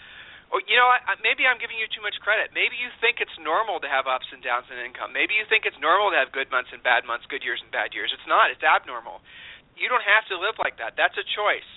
Or 0.51 0.59
you 0.67 0.75
know, 0.75 0.91
maybe 1.23 1.47
I'm 1.47 1.63
giving 1.63 1.79
you 1.79 1.87
too 1.89 2.03
much 2.03 2.19
credit. 2.21 2.51
Maybe 2.51 2.75
you 2.75 2.91
think 2.99 3.23
it's 3.23 3.33
normal 3.39 3.79
to 3.81 3.89
have 3.89 4.11
ups 4.11 4.27
and 4.35 4.43
downs 4.43 4.67
in 4.69 4.83
income. 4.83 5.15
Maybe 5.15 5.39
you 5.39 5.47
think 5.47 5.63
it's 5.63 5.79
normal 5.79 6.11
to 6.11 6.19
have 6.19 6.35
good 6.35 6.51
months 6.51 6.75
and 6.75 6.83
bad 6.83 7.07
months, 7.07 7.25
good 7.31 7.47
years 7.47 7.63
and 7.63 7.71
bad 7.71 7.95
years. 7.95 8.11
It's 8.11 8.27
not. 8.27 8.51
It's 8.51 8.67
abnormal 8.67 9.23
you 9.77 9.89
don't 9.89 10.05
have 10.05 10.25
to 10.31 10.37
live 10.37 10.57
like 10.61 10.79
that. 10.79 10.95
That's 10.97 11.17
a 11.17 11.27
choice. 11.37 11.69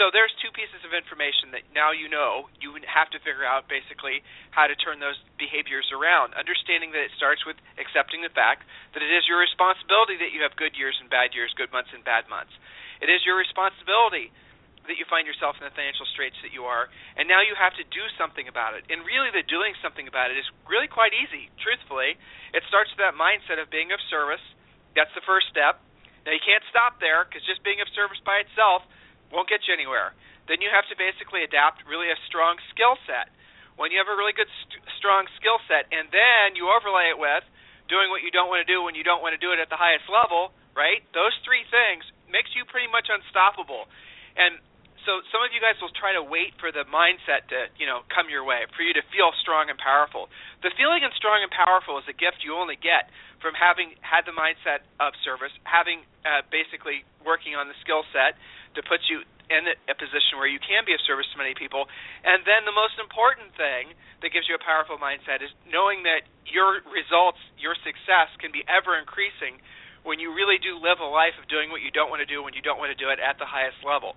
So 0.00 0.08
there's 0.08 0.32
two 0.40 0.48
pieces 0.56 0.80
of 0.88 0.96
information 0.96 1.52
that 1.52 1.68
now 1.76 1.92
you 1.92 2.08
know 2.08 2.48
you 2.56 2.72
have 2.88 3.12
to 3.12 3.20
figure 3.20 3.44
out 3.44 3.68
basically 3.68 4.24
how 4.48 4.64
to 4.64 4.72
turn 4.74 5.04
those 5.04 5.20
behaviors 5.36 5.92
around. 5.92 6.32
Understanding 6.32 6.96
that 6.96 7.04
it 7.04 7.12
starts 7.20 7.44
with 7.44 7.60
accepting 7.76 8.24
the 8.24 8.32
fact 8.32 8.64
that 8.96 9.04
it 9.04 9.12
is 9.12 9.28
your 9.28 9.36
responsibility 9.36 10.16
that 10.16 10.32
you 10.32 10.40
have 10.40 10.56
good 10.56 10.72
years 10.80 10.96
and 10.96 11.12
bad 11.12 11.36
years, 11.36 11.52
good 11.60 11.68
months 11.76 11.92
and 11.92 12.00
bad 12.02 12.24
months. 12.32 12.56
It 13.04 13.12
is 13.12 13.20
your 13.28 13.36
responsibility 13.36 14.32
that 14.88 14.98
you 14.98 15.06
find 15.06 15.28
yourself 15.28 15.54
in 15.60 15.64
the 15.68 15.74
financial 15.76 16.08
straits 16.10 16.34
that 16.42 16.50
you 16.50 16.66
are, 16.66 16.90
and 17.14 17.30
now 17.30 17.38
you 17.38 17.54
have 17.54 17.70
to 17.78 17.86
do 17.86 18.02
something 18.18 18.50
about 18.50 18.74
it. 18.74 18.82
And 18.90 19.06
really, 19.06 19.30
the 19.30 19.46
doing 19.46 19.78
something 19.78 20.10
about 20.10 20.34
it 20.34 20.40
is 20.40 20.48
really 20.66 20.90
quite 20.90 21.14
easy. 21.14 21.52
Truthfully, 21.62 22.18
it 22.50 22.66
starts 22.66 22.90
with 22.90 22.98
that 22.98 23.14
mindset 23.14 23.62
of 23.62 23.70
being 23.70 23.94
of 23.94 24.02
service. 24.10 24.42
That's 24.98 25.12
the 25.14 25.22
first 25.22 25.52
step 25.54 25.78
now 26.24 26.32
you 26.32 26.42
can't 26.42 26.62
stop 26.70 27.02
there 27.02 27.26
because 27.26 27.42
just 27.44 27.62
being 27.66 27.82
of 27.82 27.88
service 27.92 28.20
by 28.22 28.42
itself 28.42 28.86
won't 29.34 29.48
get 29.50 29.66
you 29.66 29.74
anywhere. 29.74 30.14
Then 30.46 30.60
you 30.60 30.70
have 30.70 30.86
to 30.90 30.96
basically 30.98 31.46
adapt 31.46 31.86
really 31.86 32.10
a 32.10 32.18
strong 32.26 32.58
skill 32.74 32.98
set. 33.06 33.30
When 33.78 33.88
you 33.90 33.98
have 34.02 34.10
a 34.10 34.16
really 34.18 34.36
good 34.36 34.50
st- 34.66 34.84
strong 35.00 35.24
skill 35.40 35.56
set, 35.64 35.88
and 35.88 36.10
then 36.12 36.58
you 36.58 36.68
overlay 36.68 37.08
it 37.14 37.18
with 37.18 37.42
doing 37.88 38.12
what 38.12 38.20
you 38.22 38.30
don't 38.30 38.52
want 38.52 38.60
to 38.62 38.68
do 38.68 38.84
when 38.84 38.94
you 38.94 39.02
don't 39.02 39.24
want 39.24 39.32
to 39.32 39.40
do 39.40 39.50
it 39.54 39.58
at 39.58 39.72
the 39.72 39.80
highest 39.80 40.06
level, 40.12 40.52
right? 40.76 41.02
Those 41.16 41.32
three 41.42 41.64
things 41.72 42.04
makes 42.28 42.52
you 42.52 42.68
pretty 42.68 42.88
much 42.88 43.08
unstoppable. 43.08 43.88
And 44.36 44.60
so 45.04 45.18
some 45.34 45.42
of 45.42 45.50
you 45.50 45.58
guys 45.58 45.74
will 45.82 45.92
try 45.94 46.14
to 46.14 46.22
wait 46.22 46.54
for 46.62 46.70
the 46.70 46.86
mindset 46.86 47.50
to 47.50 47.66
you 47.78 47.86
know 47.86 48.06
come 48.10 48.30
your 48.30 48.46
way 48.46 48.66
for 48.74 48.82
you 48.86 48.94
to 48.94 49.04
feel 49.10 49.34
strong 49.42 49.70
and 49.70 49.78
powerful. 49.78 50.30
The 50.62 50.70
feeling 50.78 51.02
and 51.02 51.10
strong 51.18 51.42
and 51.42 51.50
powerful 51.50 51.98
is 51.98 52.06
a 52.06 52.14
gift 52.14 52.46
you 52.46 52.54
only 52.54 52.78
get 52.78 53.10
from 53.42 53.58
having 53.58 53.98
had 54.00 54.22
the 54.22 54.34
mindset 54.34 54.86
of 55.02 55.14
service 55.26 55.50
having 55.66 56.06
uh, 56.22 56.46
basically 56.54 57.02
working 57.26 57.58
on 57.58 57.66
the 57.66 57.76
skill 57.82 58.06
set 58.14 58.38
to 58.78 58.80
put 58.86 59.02
you 59.10 59.26
in 59.50 59.68
a 59.68 59.96
position 59.98 60.38
where 60.40 60.48
you 60.48 60.62
can 60.62 60.86
be 60.86 60.94
of 60.96 61.02
service 61.04 61.28
to 61.34 61.36
many 61.36 61.52
people. 61.52 61.84
And 62.24 62.40
then 62.48 62.64
the 62.64 62.72
most 62.72 62.96
important 62.96 63.52
thing 63.58 63.92
that 64.24 64.32
gives 64.32 64.48
you 64.48 64.56
a 64.56 64.62
powerful 64.62 64.96
mindset 64.96 65.44
is 65.44 65.52
knowing 65.68 66.06
that 66.06 66.24
your 66.46 66.80
results 66.88 67.42
your 67.58 67.74
success 67.82 68.30
can 68.38 68.54
be 68.54 68.62
ever 68.70 68.94
increasing 68.96 69.58
when 70.06 70.18
you 70.18 70.34
really 70.34 70.58
do 70.58 70.78
live 70.82 70.98
a 70.98 71.06
life 71.06 71.34
of 71.38 71.46
doing 71.46 71.70
what 71.70 71.78
you 71.82 71.90
don't 71.90 72.10
want 72.10 72.18
to 72.18 72.26
do 72.26 72.42
when 72.42 72.54
you 72.54 72.62
don't 72.62 72.78
want 72.78 72.90
to 72.90 72.98
do 72.98 73.10
it 73.10 73.18
at 73.22 73.38
the 73.38 73.46
highest 73.46 73.78
level 73.82 74.14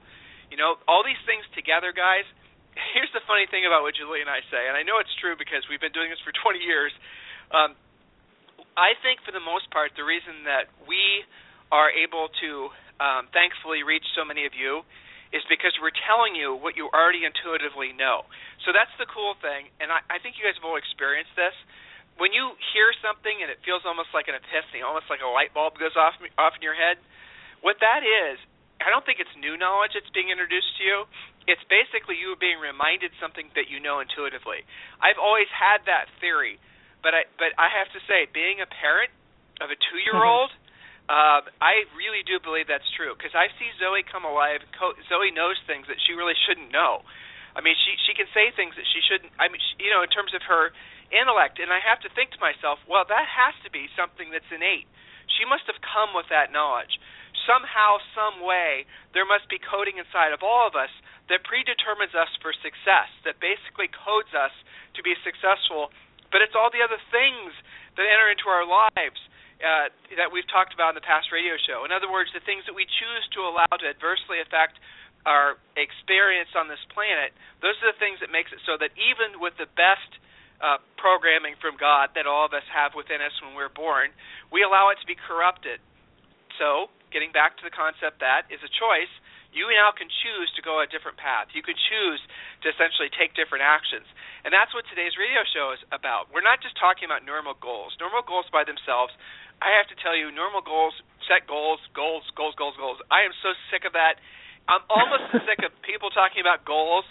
you 0.52 0.58
know, 0.58 0.78
all 0.88 1.02
these 1.02 1.20
things 1.26 1.44
together, 1.54 1.94
guys, 1.94 2.26
here's 2.94 3.12
the 3.16 3.24
funny 3.26 3.48
thing 3.48 3.64
about 3.64 3.82
what 3.82 3.96
Julie 3.96 4.22
and 4.22 4.30
I 4.30 4.44
say, 4.52 4.68
and 4.68 4.76
I 4.76 4.84
know 4.84 5.00
it's 5.00 5.14
true 5.20 5.36
because 5.40 5.64
we've 5.72 5.82
been 5.82 5.96
doing 5.96 6.12
this 6.12 6.22
for 6.22 6.36
20 6.46 6.60
years. 6.60 6.92
Um, 7.52 7.78
I 8.76 8.96
think 9.00 9.24
for 9.24 9.32
the 9.32 9.44
most 9.44 9.72
part, 9.72 9.96
the 9.96 10.04
reason 10.04 10.44
that 10.48 10.68
we 10.84 11.24
are 11.72 11.88
able 11.88 12.28
to 12.44 12.50
um, 13.00 13.28
thankfully 13.32 13.84
reach 13.84 14.04
so 14.16 14.28
many 14.28 14.44
of 14.44 14.52
you 14.52 14.84
is 15.32 15.44
because 15.52 15.76
we're 15.80 15.96
telling 16.08 16.36
you 16.36 16.56
what 16.56 16.80
you 16.80 16.88
already 16.92 17.28
intuitively 17.28 17.92
know. 17.96 18.24
So 18.64 18.72
that's 18.72 18.92
the 19.00 19.08
cool 19.10 19.36
thing, 19.40 19.72
and 19.80 19.92
I, 19.92 20.00
I 20.08 20.18
think 20.20 20.40
you 20.40 20.44
guys 20.48 20.56
have 20.60 20.68
all 20.68 20.80
experienced 20.80 21.34
this. 21.36 21.56
When 22.16 22.32
you 22.32 22.56
hear 22.72 22.96
something 23.04 23.44
and 23.44 23.52
it 23.52 23.60
feels 23.68 23.84
almost 23.84 24.16
like 24.16 24.32
an 24.32 24.40
epiphany, 24.40 24.80
almost 24.80 25.12
like 25.12 25.20
a 25.20 25.28
light 25.28 25.52
bulb 25.52 25.76
goes 25.76 26.00
off 26.00 26.16
off 26.40 26.56
in 26.56 26.64
your 26.64 26.78
head, 26.78 26.96
what 27.60 27.76
that 27.84 28.08
is, 28.08 28.40
I 28.86 28.94
don't 28.94 29.02
think 29.02 29.18
it's 29.18 29.34
new 29.34 29.58
knowledge 29.58 29.98
that's 29.98 30.14
being 30.14 30.30
introduced 30.30 30.78
to 30.78 30.84
you. 30.86 30.98
It's 31.50 31.66
basically 31.66 32.22
you 32.22 32.38
being 32.38 32.62
reminded 32.62 33.10
something 33.18 33.50
that 33.58 33.66
you 33.68 33.82
know 33.82 34.00
intuitively. 34.00 34.62
I've 35.02 35.18
always 35.18 35.50
had 35.50 35.90
that 35.90 36.06
theory 36.22 36.62
but 37.06 37.14
I 37.14 37.30
but 37.38 37.54
I 37.62 37.70
have 37.70 37.94
to 37.94 38.02
say, 38.10 38.26
being 38.34 38.66
a 38.66 38.66
parent 38.66 39.14
of 39.62 39.70
a 39.70 39.78
two 39.78 40.02
year 40.02 40.18
old, 40.18 40.50
uh, 41.06 41.46
I 41.62 41.86
really 41.94 42.26
do 42.26 42.42
believe 42.42 42.66
that's 42.66 42.90
true 42.98 43.14
because 43.14 43.38
I 43.38 43.54
see 43.62 43.70
Zoe 43.78 44.02
come 44.02 44.26
alive. 44.26 44.66
Zoe 45.06 45.30
knows 45.30 45.62
things 45.70 45.86
that 45.86 46.02
she 46.02 46.18
really 46.18 46.34
shouldn't 46.50 46.74
know. 46.74 47.06
I 47.54 47.62
mean, 47.62 47.78
she 47.78 47.94
she 48.10 48.18
can 48.18 48.26
say 48.34 48.50
things 48.58 48.74
that 48.74 48.90
she 48.90 49.06
shouldn't. 49.06 49.30
I 49.38 49.54
mean, 49.54 49.62
she, 49.62 49.86
you 49.86 49.94
know, 49.94 50.02
in 50.02 50.10
terms 50.10 50.34
of 50.34 50.42
her 50.50 50.74
intellect, 51.14 51.62
and 51.62 51.70
I 51.70 51.78
have 51.78 52.02
to 52.02 52.10
think 52.18 52.34
to 52.34 52.42
myself, 52.42 52.82
well, 52.90 53.06
that 53.06 53.30
has 53.30 53.54
to 53.62 53.70
be 53.70 53.86
something 53.94 54.34
that's 54.34 54.50
innate. 54.50 54.90
She 55.38 55.46
must 55.46 55.70
have 55.70 55.78
come 55.86 56.18
with 56.18 56.26
that 56.34 56.50
knowledge. 56.50 56.98
Somehow, 57.46 58.02
some 58.18 58.42
way, 58.42 58.90
there 59.14 59.26
must 59.26 59.46
be 59.48 59.62
coding 59.62 60.02
inside 60.02 60.34
of 60.34 60.42
all 60.42 60.66
of 60.66 60.74
us 60.74 60.92
that 61.30 61.42
predetermines 61.46 62.14
us 62.14 62.30
for 62.42 62.54
success, 62.62 63.10
that 63.26 63.42
basically 63.42 63.90
codes 63.90 64.34
us 64.34 64.54
to 64.98 65.02
be 65.02 65.18
successful 65.26 65.90
but 66.36 66.44
it's 66.44 66.52
all 66.52 66.68
the 66.68 66.84
other 66.84 67.00
things 67.16 67.56
that 67.96 68.04
enter 68.04 68.28
into 68.28 68.52
our 68.52 68.68
lives 68.68 69.16
uh, 69.64 69.88
that 70.20 70.36
we've 70.36 70.48
talked 70.52 70.76
about 70.76 70.92
in 70.92 70.98
the 71.00 71.08
past 71.08 71.32
radio 71.32 71.56
show. 71.64 71.88
In 71.88 71.96
other 71.96 72.12
words, 72.12 72.28
the 72.36 72.44
things 72.44 72.68
that 72.68 72.76
we 72.76 72.84
choose 72.84 73.24
to 73.40 73.48
allow 73.48 73.72
to 73.72 73.88
adversely 73.88 74.44
affect 74.44 74.76
our 75.24 75.56
experience 75.80 76.52
on 76.60 76.68
this 76.68 76.84
planet, 76.92 77.32
those 77.64 77.80
are 77.80 77.96
the 77.96 78.00
things 78.04 78.20
that 78.20 78.36
makes 78.36 78.52
it 78.52 78.60
so 78.68 78.76
that 78.78 78.92
even 79.00 79.40
with 79.40 79.56
the 79.56 79.70
best 79.80 80.12
uh, 80.60 80.84
programming 81.00 81.56
from 81.64 81.80
God 81.80 82.12
that 82.20 82.28
all 82.28 82.44
of 82.44 82.52
us 82.52 82.68
have 82.68 82.92
within 83.00 83.24
us 83.24 83.32
when 83.40 83.56
we're 83.56 83.72
born, 83.72 84.12
we 84.52 84.60
allow 84.60 84.92
it 84.92 85.00
to 85.00 85.08
be 85.08 85.16
corrupted. 85.16 85.80
So, 86.60 86.92
getting 87.16 87.32
back 87.32 87.56
to 87.56 87.64
the 87.64 87.72
concept 87.72 88.20
that 88.20 88.52
is 88.52 88.60
a 88.60 88.68
choice, 88.68 89.12
you 89.56 89.72
now 89.72 89.96
can 89.96 90.12
choose 90.12 90.52
to 90.60 90.62
go 90.62 90.84
a 90.84 90.88
different 90.92 91.16
path. 91.16 91.48
You 91.56 91.64
can 91.64 91.80
choose 91.80 92.20
to 92.68 92.76
essentially 92.76 93.08
take 93.08 93.32
different 93.40 93.64
actions. 93.64 94.04
And 94.44 94.52
that's 94.52 94.76
what 94.76 94.84
today's 94.92 95.16
radio 95.16 95.48
show 95.48 95.72
is 95.72 95.80
about. 95.96 96.28
We're 96.36 96.44
not 96.44 96.60
just 96.60 96.76
talking 96.76 97.08
about 97.08 97.24
normal 97.24 97.56
goals. 97.56 97.96
Normal 98.04 98.28
goals 98.28 98.52
by 98.52 98.68
themselves, 98.68 99.16
I 99.64 99.72
have 99.80 99.88
to 99.88 99.96
tell 100.04 100.12
you, 100.12 100.28
normal 100.28 100.60
goals, 100.60 101.00
set 101.24 101.48
goals, 101.48 101.80
goals, 101.96 102.28
goals, 102.36 102.52
goals, 102.60 102.76
goals. 102.76 103.00
I 103.08 103.24
am 103.24 103.32
so 103.40 103.56
sick 103.72 103.88
of 103.88 103.96
that. 103.96 104.20
I'm 104.68 104.84
almost 104.92 105.32
as 105.32 105.48
sick 105.48 105.64
of 105.64 105.72
people 105.88 106.12
talking 106.12 106.44
about 106.44 106.68
goals 106.68 107.08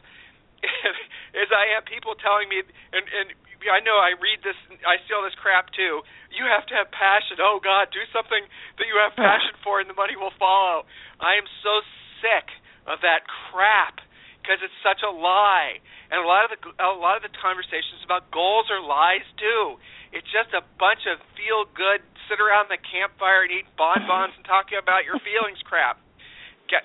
as 1.40 1.48
I 1.48 1.76
am 1.76 1.88
people 1.88 2.12
telling 2.20 2.48
me 2.48 2.60
and 2.60 3.04
and 3.04 3.28
I 3.70 3.80
know 3.80 3.96
I 3.96 4.16
read 4.18 4.44
this 4.44 4.56
I 4.84 5.00
see 5.04 5.12
all 5.16 5.24
this 5.24 5.36
crap 5.40 5.72
too. 5.72 6.04
You 6.32 6.44
have 6.50 6.66
to 6.70 6.74
have 6.76 6.92
passion. 6.92 7.40
Oh 7.40 7.60
God, 7.62 7.88
do 7.90 8.02
something 8.12 8.42
that 8.78 8.86
you 8.86 8.96
have 9.00 9.16
passion 9.20 9.56
for 9.64 9.80
and 9.80 9.88
the 9.88 9.96
money 9.96 10.16
will 10.16 10.34
follow. 10.36 10.84
I 11.20 11.40
am 11.40 11.48
so 11.64 11.80
sick 12.20 12.48
of 12.84 13.00
that 13.00 13.24
crap 13.24 14.04
because 14.44 14.60
it's 14.60 14.76
such 14.84 15.00
a 15.00 15.08
lie. 15.08 15.80
And 16.12 16.20
a 16.20 16.28
lot 16.28 16.44
of 16.44 16.52
the 16.52 16.60
a 16.76 16.92
lot 16.92 17.16
of 17.16 17.24
the 17.24 17.32
conversations 17.40 18.04
about 18.04 18.28
goals 18.28 18.68
are 18.68 18.84
lies 18.84 19.24
too. 19.40 19.80
It's 20.12 20.28
just 20.28 20.52
a 20.52 20.60
bunch 20.76 21.08
of 21.08 21.18
feel 21.32 21.64
good, 21.72 22.04
sit 22.28 22.38
around 22.38 22.68
the 22.68 22.78
campfire 22.78 23.48
and 23.48 23.50
eat 23.50 23.66
bonbons 23.74 24.36
and 24.36 24.44
talking 24.44 24.76
about 24.76 25.08
your 25.08 25.16
feelings 25.24 25.58
crap. 25.64 26.03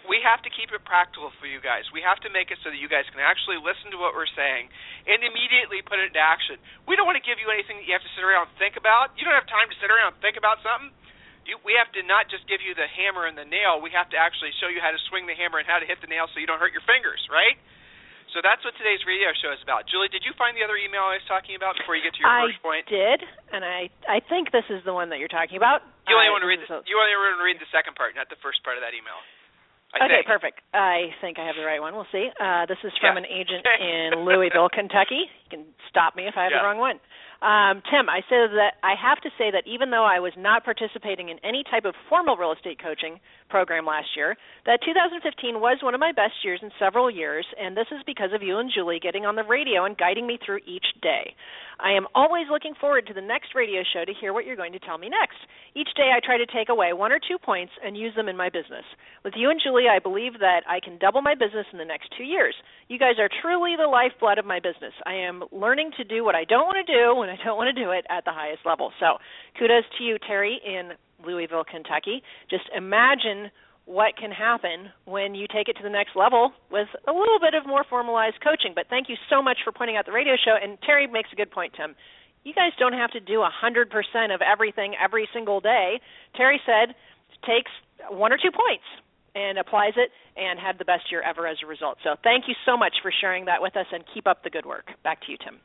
We 0.05 0.19
have 0.21 0.43
to 0.43 0.51
keep 0.51 0.69
it 0.75 0.83
practical 0.83 1.31
for 1.39 1.47
you 1.47 1.63
guys. 1.63 1.87
We 1.95 2.03
have 2.03 2.19
to 2.27 2.29
make 2.29 2.51
it 2.51 2.59
so 2.61 2.69
that 2.69 2.77
you 2.77 2.91
guys 2.91 3.07
can 3.09 3.23
actually 3.23 3.57
listen 3.57 3.89
to 3.95 3.97
what 3.97 4.11
we're 4.13 4.29
saying 4.35 4.67
and 5.07 5.23
immediately 5.23 5.79
put 5.81 5.97
it 5.97 6.11
into 6.11 6.21
action. 6.21 6.59
We 6.85 6.99
don't 6.99 7.07
want 7.07 7.17
to 7.17 7.25
give 7.25 7.39
you 7.39 7.47
anything 7.49 7.79
that 7.79 7.85
you 7.87 7.95
have 7.95 8.03
to 8.03 8.13
sit 8.13 8.21
around 8.21 8.51
and 8.51 8.55
think 8.59 8.75
about. 8.75 9.15
You 9.15 9.23
don't 9.23 9.37
have 9.37 9.47
time 9.47 9.71
to 9.71 9.77
sit 9.79 9.87
around 9.87 10.19
and 10.19 10.21
think 10.21 10.35
about 10.35 10.59
something 10.61 10.91
you, 11.49 11.57
we 11.65 11.73
have 11.73 11.89
to 11.97 12.05
not 12.05 12.29
just 12.29 12.45
give 12.45 12.61
you 12.61 12.77
the 12.77 12.85
hammer 12.85 13.25
and 13.25 13.33
the 13.33 13.49
nail. 13.49 13.81
We 13.81 13.89
have 13.97 14.13
to 14.13 14.17
actually 14.21 14.53
show 14.61 14.69
you 14.69 14.77
how 14.77 14.93
to 14.93 15.01
swing 15.09 15.25
the 15.25 15.33
hammer 15.33 15.57
and 15.57 15.65
how 15.65 15.81
to 15.81 15.87
hit 15.89 15.97
the 15.97 16.07
nail 16.07 16.29
so 16.29 16.37
you 16.37 16.45
don't 16.45 16.61
hurt 16.61 16.71
your 16.71 16.85
fingers, 16.85 17.19
right? 17.33 17.57
So 18.29 18.45
that's 18.45 18.61
what 18.61 18.77
today's 18.77 19.01
radio 19.09 19.33
show 19.41 19.49
is 19.49 19.61
about. 19.65 19.89
Julie, 19.89 20.13
did 20.13 20.21
you 20.21 20.37
find 20.37 20.53
the 20.53 20.61
other 20.61 20.77
email 20.77 21.01
I 21.01 21.17
was 21.17 21.25
talking 21.25 21.57
about 21.57 21.73
before 21.81 21.97
you 21.97 22.05
get 22.05 22.13
to 22.13 22.21
your 22.21 22.29
I 22.29 22.45
first 22.45 22.61
point? 22.61 22.85
I 22.85 22.93
did, 22.93 23.19
and 23.49 23.65
I 23.65 23.89
I 24.05 24.21
think 24.21 24.53
this 24.53 24.69
is 24.69 24.85
the 24.85 24.93
one 24.93 25.09
that 25.09 25.17
you're 25.17 25.33
talking 25.33 25.57
about. 25.57 25.81
You 26.05 26.13
only 26.13 26.29
want 26.29 26.45
to 26.45 26.49
read 26.49 26.61
the, 26.61 26.69
you 26.85 26.93
only 26.93 27.17
want 27.17 27.41
to 27.41 27.45
read 27.45 27.57
the 27.57 27.71
second 27.73 27.97
part, 27.97 28.13
not 28.13 28.29
the 28.29 28.37
first 28.45 28.61
part 28.61 28.77
of 28.77 28.85
that 28.85 28.93
email. 28.93 29.17
I 29.93 30.05
okay, 30.05 30.21
think. 30.21 30.27
perfect. 30.27 30.57
I 30.73 31.09
think 31.21 31.39
I 31.39 31.45
have 31.49 31.57
the 31.57 31.65
right 31.65 31.81
one. 31.81 31.95
We'll 31.95 32.09
see. 32.11 32.29
Uh, 32.37 32.65
this 32.69 32.77
is 32.83 32.93
from 33.01 33.17
yeah. 33.17 33.25
an 33.25 33.27
agent 33.27 33.65
in 33.81 34.21
Louisville, 34.21 34.69
Kentucky. 34.69 35.25
You 35.25 35.49
can 35.49 35.65
stop 35.89 36.15
me 36.15 36.27
if 36.27 36.37
I 36.37 36.43
have 36.45 36.53
yeah. 36.53 36.61
the 36.61 36.67
wrong 36.67 36.77
one. 36.77 37.01
Um, 37.41 37.81
Tim, 37.87 38.11
I 38.11 38.19
say 38.27 38.51
that 38.51 38.77
I 38.83 38.93
have 38.99 39.23
to 39.23 39.31
say 39.39 39.49
that 39.49 39.63
even 39.65 39.89
though 39.89 40.03
I 40.03 40.19
was 40.19 40.33
not 40.37 40.63
participating 40.67 41.29
in 41.29 41.39
any 41.39 41.63
type 41.63 41.85
of 41.85 41.95
formal 42.09 42.35
real 42.35 42.51
estate 42.51 42.77
coaching 42.83 43.19
program 43.49 43.85
last 43.85 44.07
year, 44.15 44.37
that 44.65 44.79
2015 44.85 45.59
was 45.59 45.79
one 45.81 45.93
of 45.93 45.99
my 45.99 46.11
best 46.11 46.33
years 46.43 46.59
in 46.61 46.69
several 46.79 47.09
years, 47.09 47.45
and 47.59 47.75
this 47.75 47.87
is 47.91 47.99
because 48.05 48.29
of 48.33 48.43
you 48.43 48.57
and 48.57 48.71
Julie 48.73 48.99
getting 49.01 49.25
on 49.25 49.35
the 49.35 49.43
radio 49.43 49.85
and 49.85 49.97
guiding 49.97 50.27
me 50.27 50.37
through 50.43 50.59
each 50.65 50.85
day. 51.01 51.35
I 51.79 51.93
am 51.93 52.07
always 52.13 52.45
looking 52.51 52.73
forward 52.79 53.07
to 53.07 53.13
the 53.13 53.21
next 53.21 53.55
radio 53.55 53.81
show 53.83 54.03
to 54.03 54.13
hear 54.19 54.33
what 54.33 54.45
you're 54.45 54.59
going 54.59 54.73
to 54.73 54.79
tell 54.79 54.97
me 54.97 55.09
next. 55.09 55.39
Each 55.75 55.89
day 55.95 56.11
I 56.13 56.19
try 56.19 56.37
to 56.37 56.45
take 56.45 56.69
away 56.69 56.93
one 56.93 57.11
or 57.11 57.19
two 57.19 57.37
points 57.37 57.71
and 57.83 57.95
use 57.95 58.13
them 58.15 58.27
in 58.27 58.35
my 58.35 58.49
business. 58.49 58.83
With 59.23 59.33
you 59.35 59.49
and 59.49 59.61
Julie, 59.63 59.87
I 59.89 59.99
believe 59.99 60.39
that 60.39 60.63
I 60.67 60.79
can 60.79 60.97
double 60.97 61.21
my 61.21 61.35
business 61.35 61.65
in 61.71 61.79
the 61.79 61.85
next 61.87 62.11
two 62.17 62.23
years. 62.23 62.55
You 62.89 62.99
guys 62.99 63.15
are 63.17 63.29
truly 63.41 63.75
the 63.77 63.87
lifeblood 63.87 64.37
of 64.37 64.45
my 64.45 64.59
business. 64.59 64.93
I 65.05 65.13
am 65.13 65.43
learning 65.51 65.91
to 65.97 66.03
do 66.03 66.23
what 66.23 66.35
I 66.35 66.43
don't 66.43 66.67
want 66.67 66.85
to 66.85 66.93
do 66.93 67.15
when 67.15 67.29
I 67.29 67.37
don't 67.43 67.57
want 67.57 67.73
to 67.73 67.83
do 67.83 67.91
it 67.91 68.05
at 68.09 68.25
the 68.25 68.35
highest 68.35 68.65
level. 68.65 68.91
So 68.99 69.17
kudos 69.57 69.87
to 69.97 70.03
you, 70.03 70.17
Terry, 70.19 70.59
in 70.65 70.91
Louisville, 71.25 71.63
Kentucky. 71.63 72.23
Just 72.49 72.65
imagine 72.75 73.51
what 73.89 74.15
can 74.15 74.29
happen 74.29 74.93
when 75.05 75.33
you 75.33 75.47
take 75.49 75.67
it 75.67 75.73
to 75.77 75.83
the 75.83 75.89
next 75.89 76.15
level 76.15 76.53
with 76.69 76.87
a 77.07 77.11
little 77.11 77.39
bit 77.41 77.55
of 77.55 77.65
more 77.65 77.83
formalized 77.89 78.37
coaching. 78.43 78.73
But 78.75 78.85
thank 78.87 79.09
you 79.09 79.15
so 79.29 79.41
much 79.41 79.57
for 79.63 79.71
pointing 79.71 79.97
out 79.97 80.05
the 80.05 80.11
radio 80.11 80.35
show. 80.37 80.53
And 80.61 80.77
Terry 80.85 81.07
makes 81.07 81.29
a 81.33 81.35
good 81.35 81.49
point, 81.49 81.73
Tim. 81.73 81.95
You 82.43 82.53
guys 82.53 82.71
don't 82.77 82.93
have 82.93 83.11
to 83.11 83.19
do 83.19 83.41
a 83.41 83.49
100% 83.49 83.89
of 84.33 84.41
everything 84.41 84.93
every 84.93 85.27
single 85.33 85.59
day. 85.59 85.99
Terry 86.37 86.61
said 86.65 86.95
takes 87.45 87.71
one 88.09 88.31
or 88.31 88.37
two 88.37 88.51
points 88.51 88.85
and 89.35 89.57
applies 89.57 89.93
it 89.97 90.11
and 90.37 90.59
had 90.59 90.77
the 90.77 90.85
best 90.85 91.11
year 91.11 91.21
ever 91.21 91.47
as 91.47 91.57
a 91.63 91.67
result. 91.67 91.97
So 92.03 92.15
thank 92.23 92.47
you 92.47 92.55
so 92.65 92.77
much 92.77 93.01
for 93.01 93.11
sharing 93.11 93.45
that 93.45 93.61
with 93.61 93.75
us 93.75 93.85
and 93.91 94.03
keep 94.13 94.27
up 94.27 94.43
the 94.43 94.49
good 94.49 94.65
work. 94.65 94.93
Back 95.03 95.21
to 95.25 95.31
you, 95.31 95.37
Tim. 95.41 95.59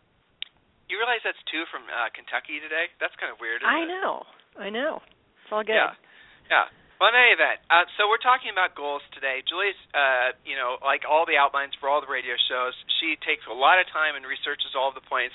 You 0.88 0.96
realize 0.96 1.20
that's 1.24 1.40
two 1.48 1.64
from 1.72 1.84
uh, 1.88 2.08
Kentucky 2.12 2.60
today? 2.60 2.92
That's 3.00 3.14
kind 3.16 3.32
of 3.32 3.40
weird. 3.40 3.60
I 3.64 3.84
it? 3.84 3.88
know. 3.88 4.24
I 4.56 4.68
know. 4.70 5.00
It's 5.44 5.52
all 5.52 5.62
good. 5.62 5.76
Yeah. 5.76 5.92
Yeah. 6.48 6.66
Well, 6.96 7.10
in 7.12 7.20
any 7.20 7.36
event, 7.36 7.60
uh, 7.68 7.84
so 8.00 8.08
we're 8.08 8.22
talking 8.22 8.48
about 8.54 8.78
goals 8.78 9.04
today. 9.12 9.44
Julie's, 9.44 9.76
uh, 9.92 10.32
you 10.46 10.56
know, 10.56 10.80
like 10.80 11.04
all 11.04 11.28
the 11.28 11.36
outlines 11.36 11.76
for 11.76 11.90
all 11.90 12.00
the 12.00 12.08
radio 12.08 12.32
shows, 12.48 12.72
she 13.02 13.18
takes 13.20 13.44
a 13.44 13.52
lot 13.52 13.82
of 13.82 13.84
time 13.90 14.16
and 14.16 14.24
researches 14.24 14.72
all 14.78 14.88
of 14.88 14.96
the 14.96 15.04
points, 15.04 15.34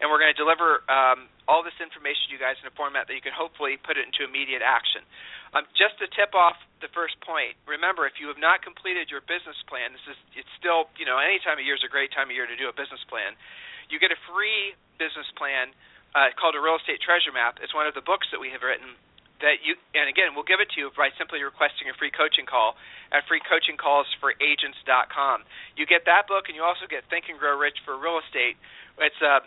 and 0.00 0.08
we're 0.10 0.18
going 0.18 0.32
to 0.32 0.40
deliver 0.40 0.82
um, 0.90 1.28
all 1.46 1.60
this 1.62 1.76
information 1.78 2.26
to 2.26 2.30
you 2.34 2.40
guys 2.40 2.56
in 2.58 2.66
a 2.66 2.74
format 2.74 3.06
that 3.06 3.14
you 3.14 3.22
can 3.22 3.36
hopefully 3.36 3.76
put 3.78 4.00
it 4.00 4.08
into 4.08 4.24
immediate 4.24 4.64
action. 4.64 5.04
Um, 5.52 5.68
just 5.78 5.94
to 6.02 6.10
tip 6.10 6.34
off 6.34 6.58
the 6.82 6.90
first 6.90 7.14
point, 7.22 7.54
remember 7.68 8.08
if 8.10 8.18
you 8.18 8.26
have 8.32 8.40
not 8.40 8.64
completed 8.64 9.06
your 9.12 9.22
business 9.22 9.60
plan, 9.70 9.94
this 9.94 10.02
is 10.08 10.18
it's 10.34 10.50
still, 10.58 10.90
you 10.98 11.06
know, 11.06 11.20
any 11.20 11.38
time 11.44 11.60
of 11.60 11.64
year 11.68 11.78
is 11.78 11.84
a 11.86 11.92
great 11.92 12.10
time 12.10 12.26
of 12.26 12.34
year 12.34 12.48
to 12.48 12.58
do 12.58 12.66
a 12.66 12.74
business 12.74 13.04
plan. 13.06 13.38
You 13.86 14.02
get 14.02 14.10
a 14.10 14.18
free 14.26 14.74
business 14.98 15.28
plan 15.38 15.70
uh, 16.16 16.34
called 16.34 16.58
a 16.58 16.62
real 16.64 16.80
estate 16.80 16.98
treasure 17.04 17.30
map. 17.30 17.62
It's 17.62 17.76
one 17.76 17.86
of 17.86 17.94
the 17.94 18.02
books 18.02 18.26
that 18.34 18.42
we 18.42 18.50
have 18.50 18.64
written 18.66 18.98
that 19.40 19.64
you 19.66 19.74
and 19.94 20.08
again 20.08 20.34
we'll 20.34 20.44
give 20.46 20.60
it 20.60 20.70
to 20.74 20.80
you 20.80 20.90
by 20.94 21.10
simply 21.18 21.42
requesting 21.42 21.88
a 21.90 21.94
free 21.98 22.10
coaching 22.10 22.46
call 22.46 22.76
at 23.10 23.26
freecoachingcallsforagents.com. 23.26 25.44
You 25.76 25.86
get 25.86 26.04
that 26.06 26.26
book 26.26 26.48
and 26.48 26.56
you 26.56 26.62
also 26.62 26.86
get 26.90 27.04
Think 27.10 27.28
and 27.28 27.38
Grow 27.38 27.58
Rich 27.58 27.78
for 27.84 27.98
Real 27.98 28.20
Estate. 28.22 28.56
It's 28.98 29.22
uh, 29.22 29.40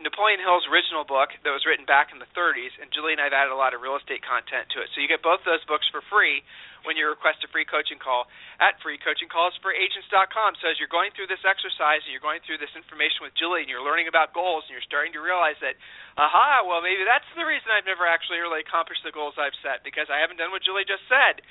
Napoleon 0.00 0.40
Hill's 0.40 0.64
original 0.66 1.04
book 1.04 1.30
that 1.44 1.52
was 1.52 1.68
written 1.68 1.84
back 1.84 2.10
in 2.10 2.18
the 2.18 2.30
30s, 2.32 2.72
and 2.80 2.88
Julie 2.90 3.12
and 3.12 3.22
I've 3.22 3.36
added 3.36 3.52
a 3.52 3.58
lot 3.58 3.76
of 3.76 3.84
real 3.84 3.94
estate 3.94 4.24
content 4.24 4.72
to 4.72 4.80
it. 4.80 4.88
So 4.94 5.04
you 5.04 5.06
get 5.06 5.20
both 5.20 5.44
those 5.44 5.62
books 5.68 5.84
for 5.92 6.00
free 6.08 6.42
when 6.82 6.98
you 6.98 7.06
request 7.06 7.44
a 7.46 7.48
free 7.50 7.66
coaching 7.68 8.02
call 8.02 8.26
at 8.58 8.78
freecoachingcallsforagents.com. 8.82 10.50
So 10.58 10.64
as 10.66 10.76
you're 10.82 10.90
going 10.90 11.14
through 11.14 11.30
this 11.30 11.44
exercise 11.46 12.02
and 12.02 12.10
you're 12.10 12.24
going 12.24 12.42
through 12.42 12.58
this 12.58 12.74
information 12.74 13.22
with 13.22 13.36
Julie 13.38 13.62
and 13.62 13.70
you're 13.70 13.84
learning 13.84 14.10
about 14.10 14.34
goals 14.34 14.66
and 14.66 14.74
you're 14.74 14.86
starting 14.86 15.14
to 15.14 15.22
realize 15.22 15.58
that, 15.62 15.78
aha, 16.18 16.66
well 16.66 16.82
maybe 16.82 17.06
that's 17.06 17.28
the 17.38 17.46
reason 17.46 17.70
I've 17.70 17.86
never 17.86 18.06
actually 18.06 18.42
really 18.42 18.66
accomplished 18.66 19.06
the 19.06 19.14
goals 19.14 19.38
I've 19.38 19.56
set 19.62 19.86
because 19.86 20.10
I 20.10 20.18
haven't 20.18 20.42
done 20.42 20.50
what 20.50 20.66
Julie 20.66 20.88
just 20.88 21.06
said. 21.06 21.44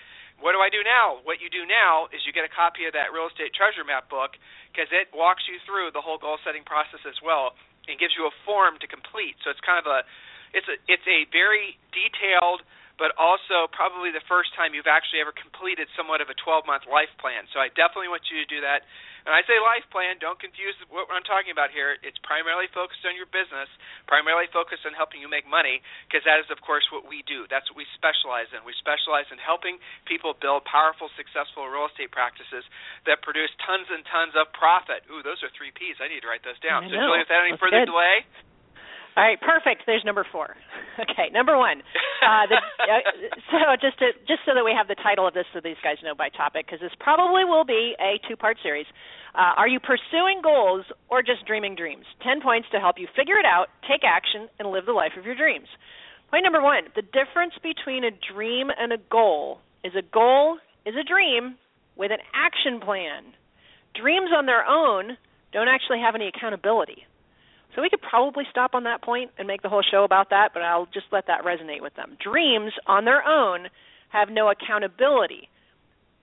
What 0.44 0.58
do 0.58 0.60
I 0.60 0.74
do 0.74 0.82
now? 0.82 1.22
What 1.24 1.38
you 1.38 1.54
do 1.54 1.70
now 1.70 2.10
is 2.10 2.26
you 2.26 2.34
get 2.34 2.44
a 2.44 2.52
copy 2.52 2.90
of 2.90 2.98
that 2.98 3.14
real 3.14 3.30
estate 3.30 3.54
treasure 3.54 3.86
map 3.86 4.10
book 4.10 4.36
because 4.74 4.90
it 4.90 5.14
walks 5.14 5.46
you 5.46 5.62
through 5.64 5.94
the 5.94 6.02
whole 6.02 6.18
goal 6.18 6.42
setting 6.44 6.66
process 6.66 7.00
as 7.08 7.16
well 7.22 7.56
and 7.88 7.98
gives 7.98 8.14
you 8.18 8.26
a 8.26 8.34
form 8.46 8.78
to 8.82 8.88
complete. 8.88 9.38
So 9.44 9.50
it's 9.50 9.62
kind 9.62 9.80
of 9.80 9.88
a 9.90 10.04
it's 10.54 10.68
a 10.68 10.76
it's 10.88 11.06
a 11.08 11.26
very 11.32 11.78
detailed 11.96 12.62
but 13.02 13.18
also 13.18 13.66
probably 13.74 14.14
the 14.14 14.22
first 14.30 14.54
time 14.54 14.78
you've 14.78 14.86
actually 14.86 15.26
ever 15.26 15.34
completed 15.34 15.90
somewhat 15.98 16.22
of 16.22 16.30
a 16.30 16.38
12 16.38 16.70
month 16.70 16.86
life 16.86 17.10
plan. 17.18 17.50
So 17.50 17.58
I 17.58 17.74
definitely 17.74 18.14
want 18.14 18.30
you 18.30 18.38
to 18.38 18.46
do 18.46 18.62
that. 18.62 18.86
And 19.26 19.34
I 19.34 19.42
say 19.50 19.58
life 19.58 19.86
plan, 19.90 20.22
don't 20.22 20.38
confuse 20.38 20.78
what 20.90 21.10
I'm 21.10 21.26
talking 21.26 21.50
about 21.50 21.74
here. 21.74 21.98
It's 22.06 22.18
primarily 22.22 22.70
focused 22.70 23.02
on 23.06 23.18
your 23.18 23.26
business, 23.30 23.70
primarily 24.06 24.50
focused 24.54 24.86
on 24.86 24.94
helping 24.94 25.22
you 25.22 25.30
make 25.30 25.46
money, 25.46 25.82
because 26.10 26.26
that 26.26 26.42
is, 26.42 26.50
of 26.50 26.62
course, 26.62 26.86
what 26.90 27.06
we 27.06 27.22
do. 27.30 27.46
That's 27.50 27.66
what 27.70 27.78
we 27.78 27.86
specialize 27.98 28.50
in. 28.54 28.62
We 28.66 28.74
specialize 28.78 29.30
in 29.30 29.38
helping 29.38 29.78
people 30.10 30.34
build 30.34 30.66
powerful, 30.66 31.10
successful 31.18 31.70
real 31.70 31.90
estate 31.90 32.10
practices 32.10 32.66
that 33.06 33.22
produce 33.22 33.54
tons 33.62 33.90
and 33.94 34.02
tons 34.10 34.34
of 34.34 34.50
profit. 34.58 35.06
Ooh, 35.10 35.22
those 35.22 35.42
are 35.46 35.54
three 35.54 35.74
P's. 35.74 36.02
I 36.02 36.10
need 36.10 36.26
to 36.26 36.30
write 36.30 36.42
those 36.42 36.58
down. 36.62 36.90
So. 36.90 36.98
Julie, 36.98 37.22
without 37.22 37.46
any 37.46 37.54
That's 37.54 37.62
further 37.62 37.86
good. 37.86 37.94
delay, 37.94 38.26
All 39.18 39.24
right, 39.24 39.40
perfect. 39.42 39.84
There's 39.86 40.04
number 40.06 40.26
four. 40.32 40.56
Okay, 41.00 41.32
number 41.32 41.58
one. 41.58 41.80
Uh, 42.20 42.46
the, 42.52 42.60
uh, 42.60 43.00
so 43.50 43.58
just 43.80 43.98
to 44.04 44.12
just 44.28 44.44
so 44.46 44.52
that 44.54 44.62
we 44.62 44.76
have 44.76 44.92
the 44.92 45.00
title 45.00 45.26
of 45.26 45.34
this, 45.34 45.48
so 45.56 45.64
these 45.64 45.80
guys 45.82 45.96
know 46.04 46.14
by 46.14 46.28
topic, 46.28 46.68
because 46.68 46.84
this 46.84 46.92
probably 47.00 47.46
will 47.48 47.64
be 47.64 47.96
a 47.98 48.20
two-part 48.28 48.58
series. 48.62 48.86
Uh, 49.34 49.56
are 49.56 49.72
you 49.72 49.80
pursuing 49.80 50.44
goals 50.44 50.84
or 51.10 51.24
just 51.24 51.48
dreaming 51.48 51.74
dreams? 51.80 52.04
Ten 52.22 52.44
points 52.44 52.68
to 52.76 52.80
help 52.80 53.00
you 53.00 53.08
figure 53.16 53.40
it 53.40 53.48
out, 53.48 53.72
take 53.88 54.04
action, 54.04 54.52
and 54.60 54.70
live 54.70 54.86
the 54.86 54.92
life 54.92 55.16
of 55.18 55.26
your 55.26 55.34
dreams. 55.34 55.72
Point 56.30 56.44
number 56.44 56.62
one: 56.62 56.92
the 56.94 57.08
difference 57.08 57.56
between 57.64 58.04
a 58.04 58.12
dream 58.12 58.68
and 58.70 58.92
a 58.92 59.00
goal 59.10 59.64
is 59.82 59.96
a 59.96 60.04
goal 60.04 60.60
is 60.86 60.94
a 61.00 61.08
dream 61.08 61.56
with 61.96 62.12
an 62.12 62.20
action 62.36 62.84
plan. 62.84 63.32
Dreams 63.96 64.30
on 64.36 64.46
their 64.46 64.68
own 64.68 65.18
don't 65.56 65.72
actually 65.72 66.04
have 66.04 66.16
any 66.16 66.28
accountability. 66.28 67.08
So 67.76 67.82
we 67.82 67.90
could 67.90 68.02
probably 68.02 68.44
stop 68.50 68.76
on 68.76 68.84
that 68.84 69.02
point 69.02 69.32
and 69.38 69.48
make 69.48 69.62
the 69.62 69.70
whole 69.70 69.84
show 69.84 70.04
about 70.04 70.30
that, 70.30 70.50
but 70.54 70.62
I'll 70.62 70.88
just 70.94 71.06
let 71.12 71.28
that 71.28 71.44
resonate 71.46 71.82
with 71.82 71.96
them. 71.96 72.18
Dreams 72.22 72.74
on 72.86 73.06
their 73.06 73.26
own 73.26 73.68
have 74.10 74.30
no 74.30 74.50
accountability. 74.50 75.48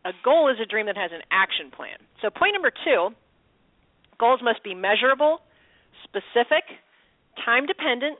A 0.05 0.13
goal 0.25 0.51
is 0.51 0.59
a 0.63 0.67
dream 0.67 0.87
that 0.87 0.97
has 0.97 1.11
an 1.13 1.23
action 1.31 1.71
plan. 1.75 1.97
So 2.21 2.29
point 2.31 2.53
number 2.53 2.71
2, 2.71 3.11
goals 4.19 4.41
must 4.43 4.63
be 4.63 4.75
measurable, 4.75 5.41
specific, 6.05 6.65
time 7.45 7.67
dependent, 7.67 8.19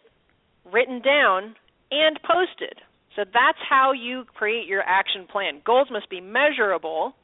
written 0.73 1.01
down, 1.01 1.55
and 1.91 2.19
posted. 2.23 2.81
So 3.17 3.25
that's 3.25 3.59
how 3.69 3.93
you 3.93 4.25
create 4.35 4.67
your 4.67 4.83
action 4.83 5.27
plan. 5.31 5.61
Goals 5.65 5.89
must 5.91 6.09
be 6.09 6.21
measurable, 6.21 7.15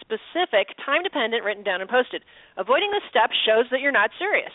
specific, 0.00 0.76
time 0.84 1.02
dependent, 1.02 1.44
written 1.44 1.64
down, 1.64 1.80
and 1.80 1.88
posted. 1.88 2.22
Avoiding 2.56 2.90
this 2.90 3.04
step 3.08 3.30
shows 3.46 3.64
that 3.70 3.80
you're 3.80 3.92
not 3.92 4.10
serious. 4.18 4.52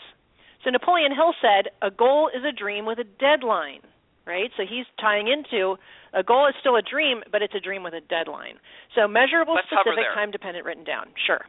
So 0.64 0.70
Napoleon 0.70 1.10
Hill 1.14 1.34
said, 1.42 1.74
a 1.82 1.90
goal 1.90 2.30
is 2.30 2.44
a 2.46 2.52
dream 2.54 2.86
with 2.86 2.98
a 3.02 3.08
deadline, 3.18 3.82
right? 4.26 4.50
So 4.56 4.62
he's 4.62 4.86
tying 5.00 5.26
into 5.26 5.74
a 6.14 6.22
goal 6.22 6.46
is 6.46 6.54
still 6.62 6.76
a 6.78 6.82
dream, 6.84 7.22
but 7.34 7.42
it's 7.42 7.54
a 7.54 7.60
dream 7.62 7.82
with 7.82 7.94
a 7.98 8.04
deadline. 8.06 8.62
So 8.94 9.08
measurable, 9.10 9.58
Let's 9.58 9.66
specific, 9.66 10.06
time 10.14 10.30
dependent, 10.30 10.62
written 10.64 10.84
down. 10.84 11.10
Sure. 11.26 11.42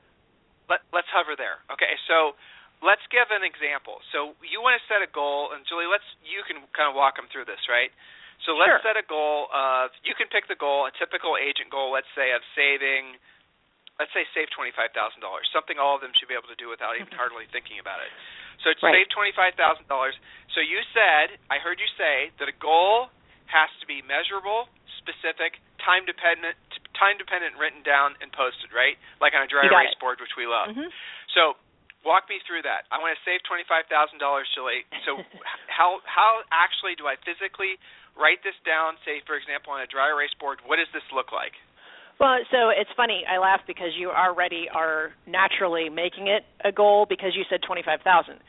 let, 0.71 0.81
let's 0.95 1.09
hover 1.13 1.35
there. 1.37 1.61
Okay, 1.69 1.93
so 2.09 2.33
let's 2.81 3.03
give 3.13 3.29
an 3.29 3.43
example. 3.45 3.99
So 4.15 4.33
you 4.41 4.63
want 4.63 4.79
to 4.79 4.83
set 4.89 5.03
a 5.05 5.09
goal, 5.11 5.51
and 5.53 5.61
Julie, 5.67 5.85
let's 5.91 6.07
you 6.25 6.41
can 6.47 6.63
kind 6.73 6.89
of 6.89 6.95
walk 6.97 7.19
them 7.19 7.27
through 7.29 7.45
this, 7.45 7.61
right? 7.69 7.91
So 8.47 8.55
let's 8.57 8.81
Sure. 8.81 8.95
set 8.95 8.97
a 8.97 9.05
goal 9.05 9.47
of 9.53 9.91
you 10.01 10.15
can 10.17 10.25
pick 10.31 10.47
the 10.49 10.57
goal, 10.57 10.87
a 10.89 10.93
typical 10.97 11.37
agent 11.37 11.69
goal, 11.69 11.91
let's 11.93 12.09
say 12.17 12.31
of 12.33 12.41
saving, 12.57 13.19
let's 13.99 14.11
say 14.15 14.25
save 14.33 14.49
twenty 14.55 14.71
five 14.73 14.89
thousand 14.95 15.21
dollars, 15.21 15.45
something 15.53 15.77
all 15.77 15.95
of 15.95 16.01
them 16.01 16.11
should 16.17 16.27
be 16.31 16.35
able 16.35 16.49
to 16.49 16.57
do 16.57 16.67
without 16.71 16.95
even 16.97 17.13
hardly 17.19 17.45
thinking 17.53 17.77
about 17.83 17.99
it. 18.01 18.09
So 18.63 18.71
it's 18.71 18.81
Right. 18.81 18.95
save 19.03 19.09
twenty 19.11 19.31
five 19.35 19.53
thousand 19.59 19.87
dollars. 19.91 20.15
So 20.55 20.61
you 20.63 20.79
said, 20.95 21.37
I 21.51 21.59
heard 21.59 21.79
you 21.79 21.89
say 21.99 22.31
that 22.39 22.47
a 22.47 22.55
goal 22.57 23.11
has 23.51 23.69
to 23.83 23.85
be 23.85 24.01
measurable, 24.07 24.71
specific, 25.03 25.59
time 25.83 26.07
dependent, 26.07 26.55
time 26.95 27.19
dependent, 27.19 27.59
written 27.59 27.83
down 27.83 28.15
and 28.23 28.31
posted, 28.31 28.71
right? 28.71 28.95
Like 29.19 29.35
on 29.35 29.43
a 29.43 29.49
dry 29.51 29.67
erase 29.67 29.91
it. 29.93 29.99
board, 29.99 30.17
which 30.23 30.33
we 30.39 30.47
love. 30.47 30.71
hmm 30.73 30.89
So 31.35 31.59
walk 32.07 32.27
me 32.31 32.39
through 32.47 32.63
that. 32.63 32.87
I 32.91 32.99
want 33.03 33.11
to 33.15 33.21
save 33.27 33.43
twenty 33.43 33.67
five 33.67 33.85
thousand 33.91 34.23
dollars, 34.23 34.47
Julie. 34.55 34.87
So 35.03 35.19
how 35.67 35.99
how 36.07 36.47
actually 36.55 36.95
do 36.95 37.05
I 37.05 37.19
physically 37.27 37.75
write 38.15 38.39
this 38.47 38.55
down? 38.63 38.95
Say, 39.03 39.19
for 39.27 39.35
example, 39.35 39.73
on 39.75 39.83
a 39.83 39.89
dry 39.89 40.07
erase 40.07 40.33
board. 40.39 40.63
What 40.63 40.77
does 40.79 40.89
this 40.95 41.05
look 41.11 41.35
like? 41.35 41.53
Well, 42.19 42.39
so 42.51 42.69
it's 42.69 42.89
funny. 42.95 43.23
I 43.27 43.37
laugh 43.39 43.61
because 43.67 43.91
you 43.97 44.11
already 44.11 44.67
are 44.73 45.11
naturally 45.27 45.89
making 45.89 46.27
it 46.27 46.43
a 46.63 46.71
goal 46.71 47.05
because 47.07 47.35
you 47.35 47.43
said 47.49 47.61
twenty-five 47.65 48.01
thousand. 48.01 48.39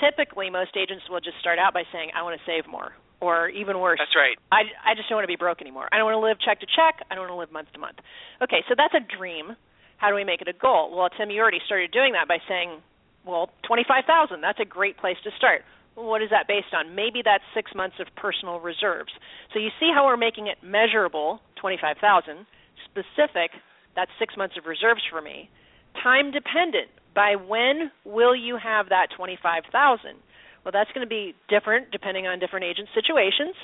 Typically, 0.00 0.50
most 0.50 0.76
agents 0.76 1.04
will 1.10 1.20
just 1.20 1.38
start 1.40 1.58
out 1.58 1.74
by 1.74 1.82
saying, 1.92 2.10
"I 2.14 2.22
want 2.22 2.38
to 2.38 2.44
save 2.46 2.66
more," 2.70 2.92
or 3.20 3.48
even 3.48 3.80
worse, 3.80 3.98
That's 3.98 4.14
right. 4.14 4.36
I, 4.52 4.68
I 4.84 4.94
just 4.94 5.08
don't 5.08 5.16
want 5.16 5.24
to 5.24 5.32
be 5.32 5.40
broke 5.40 5.60
anymore. 5.60 5.88
I 5.92 5.96
don't 5.96 6.04
want 6.06 6.18
to 6.20 6.24
live 6.26 6.38
check 6.40 6.60
to 6.60 6.66
check. 6.66 7.00
I 7.10 7.14
don't 7.14 7.24
want 7.26 7.32
to 7.32 7.40
live 7.40 7.52
month 7.52 7.72
to 7.72 7.78
month. 7.80 7.98
Okay, 8.42 8.62
so 8.68 8.74
that's 8.76 8.94
a 8.94 9.00
dream. 9.00 9.56
How 9.96 10.10
do 10.10 10.14
we 10.14 10.24
make 10.24 10.42
it 10.42 10.48
a 10.48 10.52
goal? 10.52 10.94
Well, 10.94 11.08
Tim, 11.08 11.30
you 11.30 11.40
already 11.40 11.62
started 11.64 11.90
doing 11.92 12.12
that 12.12 12.28
by 12.28 12.38
saying, 12.48 12.82
well, 13.24 13.48
25,000. 13.66 14.40
That's 14.42 14.60
a 14.60 14.66
great 14.66 14.98
place 14.98 15.16
to 15.24 15.30
start. 15.38 15.62
What 15.94 16.20
is 16.20 16.30
that 16.30 16.46
based 16.48 16.74
on? 16.74 16.94
Maybe 16.94 17.22
that's 17.24 17.44
6 17.54 17.70
months 17.74 17.96
of 18.00 18.08
personal 18.16 18.58
reserves. 18.60 19.12
So 19.54 19.60
you 19.60 19.70
see 19.80 19.90
how 19.94 20.04
we're 20.04 20.18
making 20.18 20.48
it 20.48 20.58
measurable, 20.62 21.40
25,000, 21.62 22.44
specific, 22.94 23.50
that's 23.96 24.10
6 24.18 24.36
months 24.36 24.54
of 24.56 24.66
reserves 24.66 25.02
for 25.10 25.20
me. 25.20 25.50
Time 26.02 26.30
dependent. 26.30 26.88
By 27.14 27.34
when 27.34 27.90
will 28.04 28.34
you 28.34 28.56
have 28.56 28.88
that 28.88 29.08
25,000? 29.16 29.70
Well, 30.64 30.72
that's 30.72 30.90
going 30.94 31.06
to 31.06 31.10
be 31.10 31.34
different 31.48 31.90
depending 31.90 32.26
on 32.26 32.38
different 32.38 32.64
agent 32.64 32.88
situations. 32.94 33.54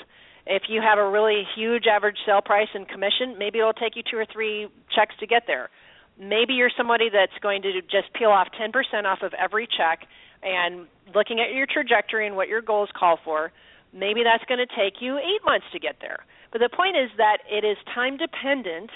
If 0.46 0.64
you 0.68 0.80
have 0.82 0.98
a 0.98 1.08
really 1.08 1.42
huge 1.56 1.86
average 1.86 2.18
sale 2.26 2.42
price 2.42 2.68
and 2.74 2.88
commission, 2.88 3.38
maybe 3.38 3.58
it'll 3.58 3.72
take 3.72 3.96
you 3.96 4.02
two 4.08 4.16
or 4.16 4.26
three 4.26 4.68
checks 4.94 5.14
to 5.20 5.26
get 5.26 5.44
there. 5.46 5.70
Maybe 6.18 6.54
you're 6.54 6.70
somebody 6.76 7.08
that's 7.10 7.38
going 7.40 7.62
to 7.62 7.80
just 7.82 8.12
peel 8.14 8.30
off 8.30 8.48
10% 8.60 8.72
off 9.04 9.22
of 9.22 9.32
every 9.34 9.66
check 9.66 10.06
and 10.42 10.86
looking 11.14 11.40
at 11.40 11.54
your 11.54 11.66
trajectory 11.66 12.26
and 12.26 12.36
what 12.36 12.48
your 12.48 12.62
goals 12.62 12.88
call 12.98 13.18
for, 13.24 13.52
maybe 13.92 14.22
that's 14.22 14.44
going 14.44 14.60
to 14.60 14.66
take 14.66 15.00
you 15.00 15.18
8 15.18 15.24
months 15.44 15.66
to 15.72 15.78
get 15.78 15.96
there. 16.00 16.24
But 16.52 16.60
the 16.60 16.68
point 16.68 16.96
is 16.96 17.10
that 17.16 17.38
it 17.50 17.64
is 17.64 17.76
time 17.94 18.16
dependent, 18.16 18.90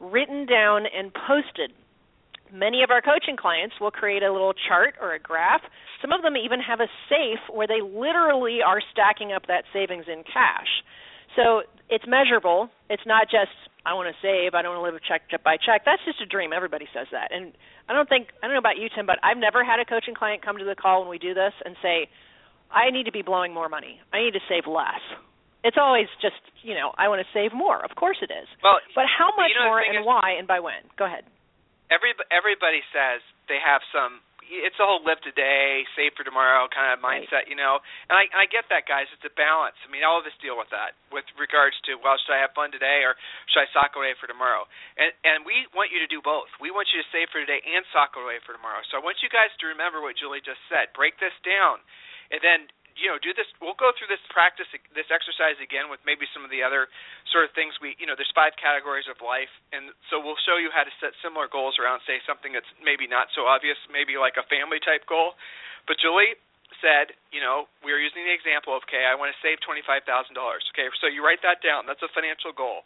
written 0.00 0.46
down 0.46 0.86
and 0.86 1.12
posted 1.12 1.72
many 2.54 2.82
of 2.82 2.90
our 2.90 3.02
coaching 3.02 3.36
clients 3.36 3.74
will 3.80 3.90
create 3.90 4.22
a 4.22 4.32
little 4.32 4.54
chart 4.54 4.94
or 5.02 5.12
a 5.12 5.18
graph. 5.18 5.62
Some 6.00 6.12
of 6.12 6.22
them 6.22 6.36
even 6.36 6.60
have 6.60 6.80
a 6.80 6.88
safe 7.10 7.42
where 7.50 7.66
they 7.66 7.82
literally 7.82 8.62
are 8.64 8.80
stacking 8.92 9.32
up 9.32 9.46
that 9.48 9.64
savings 9.72 10.06
in 10.06 10.22
cash. 10.22 10.70
So 11.34 11.66
it's 11.90 12.06
measurable. 12.06 12.70
It's 12.88 13.02
not 13.04 13.26
just 13.26 13.50
I 13.84 13.92
want 13.92 14.08
to 14.08 14.16
save, 14.22 14.54
I 14.54 14.62
don't 14.62 14.78
want 14.78 14.88
to 14.88 14.94
live 14.94 15.02
check 15.04 15.28
by 15.42 15.58
check. 15.58 15.84
That's 15.84 16.00
just 16.06 16.22
a 16.22 16.26
dream. 16.26 16.54
Everybody 16.54 16.86
says 16.94 17.08
that. 17.12 17.34
And 17.34 17.52
I 17.88 17.92
don't 17.92 18.08
think 18.08 18.28
I 18.40 18.46
don't 18.46 18.54
know 18.54 18.62
about 18.62 18.78
you 18.78 18.88
Tim, 18.88 19.04
but 19.04 19.18
I've 19.22 19.36
never 19.36 19.64
had 19.64 19.80
a 19.80 19.84
coaching 19.84 20.14
client 20.14 20.40
come 20.42 20.56
to 20.56 20.64
the 20.64 20.76
call 20.76 21.02
when 21.02 21.10
we 21.10 21.18
do 21.18 21.34
this 21.34 21.52
and 21.66 21.76
say, 21.82 22.08
"I 22.70 22.90
need 22.90 23.04
to 23.04 23.12
be 23.12 23.20
blowing 23.20 23.52
more 23.52 23.68
money. 23.68 24.00
I 24.12 24.22
need 24.22 24.32
to 24.32 24.40
save 24.48 24.66
less." 24.66 25.02
It's 25.64 25.80
always 25.80 26.06
just, 26.20 26.36
you 26.62 26.76
know, 26.76 26.92
I 27.00 27.08
want 27.08 27.24
to 27.24 27.28
save 27.32 27.56
more. 27.56 27.80
Of 27.82 27.96
course 27.96 28.20
it 28.20 28.28
is. 28.30 28.46
Well, 28.62 28.78
But 28.94 29.08
how 29.08 29.32
much 29.34 29.48
you 29.50 29.56
know, 29.58 29.72
more 29.72 29.80
and 29.80 29.98
is- 29.98 30.04
why 30.06 30.36
and 30.38 30.46
by 30.46 30.60
when? 30.60 30.84
Go 30.96 31.06
ahead. 31.08 31.24
every 31.90 32.12
everybody 32.30 32.82
says 32.92 33.20
they 33.48 33.58
have 33.60 33.80
some 33.92 34.20
it's 34.44 34.76
a 34.76 34.84
whole 34.84 35.00
live 35.08 35.16
today, 35.24 35.86
save 35.96 36.12
for 36.20 36.22
tomorrow 36.22 36.68
kind 36.68 36.92
of 36.92 37.00
Right. 37.02 37.24
mindset, 37.24 37.48
you 37.48 37.56
know. 37.56 37.80
And 38.12 38.14
I 38.20 38.28
I 38.36 38.44
get 38.44 38.68
that, 38.68 38.84
guys. 38.84 39.08
It's 39.16 39.24
a 39.24 39.30
balance. 39.32 39.74
I 39.84 39.88
mean, 39.88 40.04
all 40.04 40.18
of 40.20 40.26
us 40.28 40.36
deal 40.44 40.56
with 40.60 40.68
that 40.68 40.92
with 41.10 41.24
regards 41.40 41.80
to 41.88 41.96
well, 41.96 42.18
should 42.20 42.36
I 42.36 42.38
have 42.44 42.52
fun 42.52 42.70
today 42.70 43.04
or 43.08 43.16
should 43.48 43.62
I 43.64 43.66
sock 43.72 43.96
away 43.96 44.12
for 44.20 44.26
tomorrow? 44.28 44.68
And 45.00 45.12
and 45.24 45.46
we 45.48 45.66
want 45.72 45.92
you 45.92 45.98
to 46.00 46.06
do 46.06 46.20
both. 46.20 46.48
We 46.60 46.70
want 46.70 46.92
you 46.92 47.00
to 47.02 47.08
save 47.08 47.30
for 47.32 47.40
today 47.40 47.62
and 47.64 47.86
sock 47.90 48.16
away 48.16 48.38
for 48.44 48.52
tomorrow. 48.52 48.82
So 48.92 48.98
I 48.98 49.00
want 49.00 49.22
you 49.24 49.30
guys 49.32 49.48
to 49.60 49.66
remember 49.66 50.02
what 50.04 50.16
Julie 50.16 50.42
just 50.44 50.60
said. 50.68 50.92
Break 50.92 51.16
this 51.24 51.32
down, 51.42 51.80
and 52.30 52.40
then 52.44 52.68
you 52.94 53.10
know 53.10 53.18
do 53.18 53.34
this. 53.34 53.46
We'll 53.58 53.78
go 53.78 53.90
through 53.94 54.10
this 54.10 54.22
practice, 54.30 54.66
this 54.94 55.08
exercise 55.10 55.58
again 55.60 55.90
with 55.92 56.00
maybe 56.06 56.26
some 56.30 56.46
of 56.46 56.50
the 56.50 56.62
other 56.62 56.88
sort 57.30 57.46
of 57.46 57.50
things 57.52 57.74
we 57.82 57.98
you 57.98 58.06
know 58.06 58.14
there's 58.14 58.32
five 58.34 58.54
categories 58.56 59.06
of 59.10 59.18
life 59.20 59.50
and 59.74 59.90
so 60.08 60.22
we'll 60.22 60.38
show 60.46 60.56
you 60.56 60.70
how 60.70 60.86
to 60.86 60.94
set 61.02 61.14
similar 61.20 61.50
goals 61.50 61.76
around 61.82 62.00
say 62.06 62.22
something 62.24 62.54
that's 62.54 62.68
maybe 62.78 63.10
not 63.10 63.28
so 63.34 63.44
obvious 63.46 63.76
maybe 63.90 64.14
like 64.14 64.38
a 64.38 64.46
family 64.46 64.78
type 64.78 65.02
goal 65.10 65.34
but 65.90 65.98
julie 65.98 66.38
said, 66.82 67.16
you 67.32 67.40
know, 67.40 67.70
we 67.80 67.96
are 67.96 68.02
using 68.02 68.28
the 68.28 68.34
example 68.34 68.76
of, 68.76 68.84
okay, 68.84 69.08
I 69.08 69.16
want 69.16 69.32
to 69.32 69.38
save 69.40 69.56
$25,000. 69.64 70.04
Okay, 70.04 70.86
so 71.00 71.08
you 71.08 71.24
write 71.24 71.40
that 71.40 71.64
down. 71.64 71.88
That's 71.88 72.02
a 72.04 72.12
financial 72.12 72.52
goal. 72.52 72.84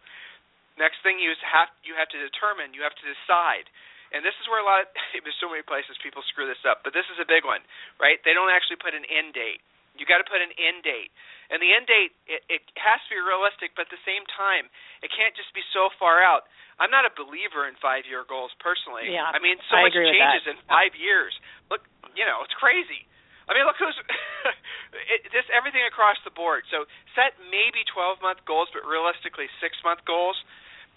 Next 0.79 1.03
thing 1.03 1.19
you 1.19 1.35
have 1.43 1.75
you 1.83 1.99
have 1.99 2.07
to 2.15 2.19
determine, 2.23 2.71
you 2.71 2.87
have 2.87 2.95
to 2.95 3.07
decide. 3.07 3.67
And 4.15 4.23
this 4.23 4.33
is 4.41 4.47
where 4.47 4.63
a 4.63 4.67
lot 4.67 4.87
of 4.87 4.89
there's 5.27 5.37
so 5.43 5.51
many 5.51 5.67
places 5.67 5.99
people 5.99 6.23
screw 6.31 6.47
this 6.47 6.63
up, 6.63 6.87
but 6.87 6.95
this 6.95 7.05
is 7.11 7.19
a 7.19 7.27
big 7.27 7.43
one, 7.43 7.61
right? 7.99 8.23
They 8.23 8.33
don't 8.33 8.55
actually 8.55 8.79
put 8.79 8.95
an 8.95 9.03
end 9.11 9.35
date. 9.35 9.59
You 9.99 10.07
got 10.07 10.23
to 10.23 10.29
put 10.29 10.41
an 10.41 10.55
end 10.57 10.87
date. 10.87 11.11
And 11.51 11.59
the 11.61 11.73
end 11.73 11.89
date 11.89 12.13
it, 12.29 12.45
it 12.49 12.63
has 12.79 13.01
to 13.09 13.11
be 13.13 13.21
realistic, 13.21 13.75
but 13.75 13.89
at 13.89 13.93
the 13.93 14.05
same 14.07 14.25
time, 14.31 14.71
it 15.03 15.11
can't 15.13 15.35
just 15.35 15.51
be 15.53 15.65
so 15.75 15.91
far 15.99 16.21
out. 16.21 16.49
I'm 16.79 16.95
not 16.95 17.03
a 17.03 17.13
believer 17.13 17.67
in 17.67 17.75
five-year 17.83 18.23
goals 18.31 18.55
personally. 18.63 19.11
Yeah, 19.11 19.27
I 19.27 19.43
mean, 19.43 19.59
so 19.67 19.75
I 19.75 19.91
much 19.91 19.99
changes 19.99 20.47
in 20.47 20.57
five 20.71 20.95
years. 20.95 21.35
Look, 21.73 21.83
you 22.15 22.23
know, 22.23 22.47
it's 22.47 22.55
crazy. 22.55 23.03
I 23.49 23.57
mean, 23.57 23.65
look 23.65 23.81
who's 23.81 23.97
it, 25.15 25.27
just 25.33 25.49
everything 25.51 25.83
across 25.89 26.21
the 26.23 26.31
board. 26.31 26.69
So 26.69 26.85
set 27.17 27.35
maybe 27.49 27.83
12-month 27.89 28.45
goals, 28.45 28.69
but 28.71 28.85
realistically 28.85 29.49
six-month 29.59 30.05
goals. 30.05 30.37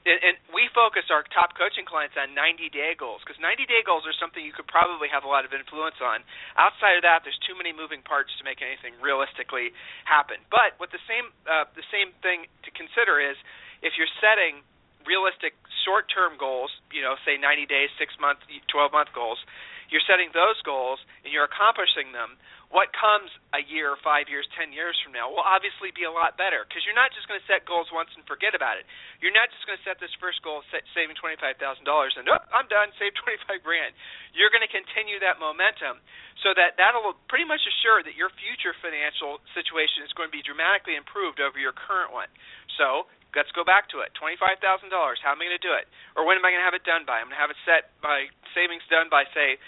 And, 0.01 0.19
and 0.21 0.35
we 0.49 0.65
focus 0.73 1.09
our 1.13 1.21
top 1.29 1.53
coaching 1.53 1.85
clients 1.85 2.17
on 2.17 2.33
90-day 2.33 2.97
goals 2.97 3.21
because 3.21 3.37
90-day 3.37 3.85
goals 3.85 4.03
are 4.09 4.15
something 4.17 4.41
you 4.41 4.55
could 4.55 4.69
probably 4.69 5.05
have 5.13 5.21
a 5.21 5.29
lot 5.29 5.45
of 5.45 5.53
influence 5.53 6.01
on. 6.01 6.25
Outside 6.57 6.97
of 6.97 7.03
that, 7.05 7.21
there's 7.21 7.37
too 7.45 7.53
many 7.53 7.69
moving 7.69 8.01
parts 8.01 8.33
to 8.37 8.43
make 8.43 8.65
anything 8.65 8.97
realistically 8.97 9.73
happen. 10.09 10.41
But 10.49 10.77
what 10.81 10.89
the 10.89 11.01
same 11.05 11.29
uh, 11.45 11.69
the 11.77 11.85
same 11.93 12.13
thing 12.25 12.49
to 12.65 12.69
consider 12.73 13.21
is 13.21 13.37
if 13.85 13.93
you're 13.97 14.09
setting 14.17 14.65
realistic 15.05 15.57
short-term 15.85 16.37
goals, 16.37 16.69
you 16.93 17.01
know, 17.01 17.17
say 17.25 17.37
90 17.37 17.65
days, 17.65 17.89
6 17.97 18.13
month, 18.21 18.45
12 18.45 18.93
month 18.93 19.09
goals, 19.17 19.41
you're 19.89 20.03
setting 20.05 20.29
those 20.33 20.61
goals 20.61 21.01
and 21.31 21.39
you're 21.39 21.47
accomplishing 21.47 22.11
them 22.11 22.35
what 22.71 22.91
comes 22.95 23.27
a 23.51 23.59
year, 23.67 23.99
five 23.99 24.31
years, 24.31 24.47
ten 24.55 24.71
years 24.71 24.95
from 25.03 25.11
now 25.11 25.27
will 25.27 25.43
obviously 25.43 25.91
be 25.91 26.07
a 26.07 26.11
lot 26.11 26.39
better 26.39 26.63
because 26.63 26.83
you're 26.87 26.95
not 26.95 27.11
just 27.11 27.27
going 27.27 27.39
to 27.39 27.47
set 27.47 27.67
goals 27.67 27.91
once 27.91 28.11
and 28.15 28.23
forget 28.27 28.51
about 28.55 28.79
it. 28.79 28.87
You're 29.19 29.35
not 29.35 29.51
just 29.51 29.67
going 29.67 29.75
to 29.75 29.83
set 29.83 29.99
this 29.99 30.11
first 30.23 30.39
goal, 30.43 30.63
set, 30.71 30.87
saving 30.95 31.19
twenty 31.19 31.35
five 31.39 31.59
thousand 31.59 31.83
dollars, 31.83 32.15
and 32.15 32.27
oh, 32.31 32.39
I'm 32.51 32.71
done, 32.71 32.95
save 32.95 33.11
twenty 33.19 33.39
five 33.43 33.59
grand. 33.63 33.91
You're 34.31 34.51
going 34.51 34.63
to 34.63 34.71
continue 34.71 35.19
that 35.19 35.39
momentum, 35.39 35.99
so 36.43 36.55
that 36.55 36.79
that'll 36.79 37.15
pretty 37.27 37.47
much 37.47 37.63
assure 37.63 38.07
that 38.07 38.15
your 38.15 38.31
future 38.39 38.71
financial 38.79 39.43
situation 39.51 40.07
is 40.07 40.11
going 40.15 40.31
to 40.31 40.35
be 40.35 40.43
dramatically 40.43 40.95
improved 40.95 41.43
over 41.43 41.59
your 41.59 41.75
current 41.75 42.15
one. 42.15 42.31
So 42.79 43.11
let's 43.35 43.51
go 43.51 43.67
back 43.67 43.91
to 43.91 43.99
it. 43.99 44.15
Twenty-five 44.15 44.63
thousand 44.63 44.95
dollars. 44.95 45.19
How 45.19 45.35
am 45.35 45.43
I 45.43 45.51
going 45.51 45.59
to 45.59 45.63
do 45.63 45.75
it? 45.75 45.91
Or 46.15 46.23
when 46.23 46.39
am 46.39 46.47
I 46.47 46.55
going 46.55 46.63
to 46.63 46.67
have 46.71 46.75
it 46.75 46.87
done 46.87 47.03
by? 47.03 47.19
I'm 47.19 47.27
going 47.27 47.35
to 47.35 47.43
have 47.43 47.51
it 47.51 47.59
set 47.67 47.91
by 47.99 48.31
savings 48.55 48.87
done 48.87 49.11
by 49.11 49.27
say 49.35 49.59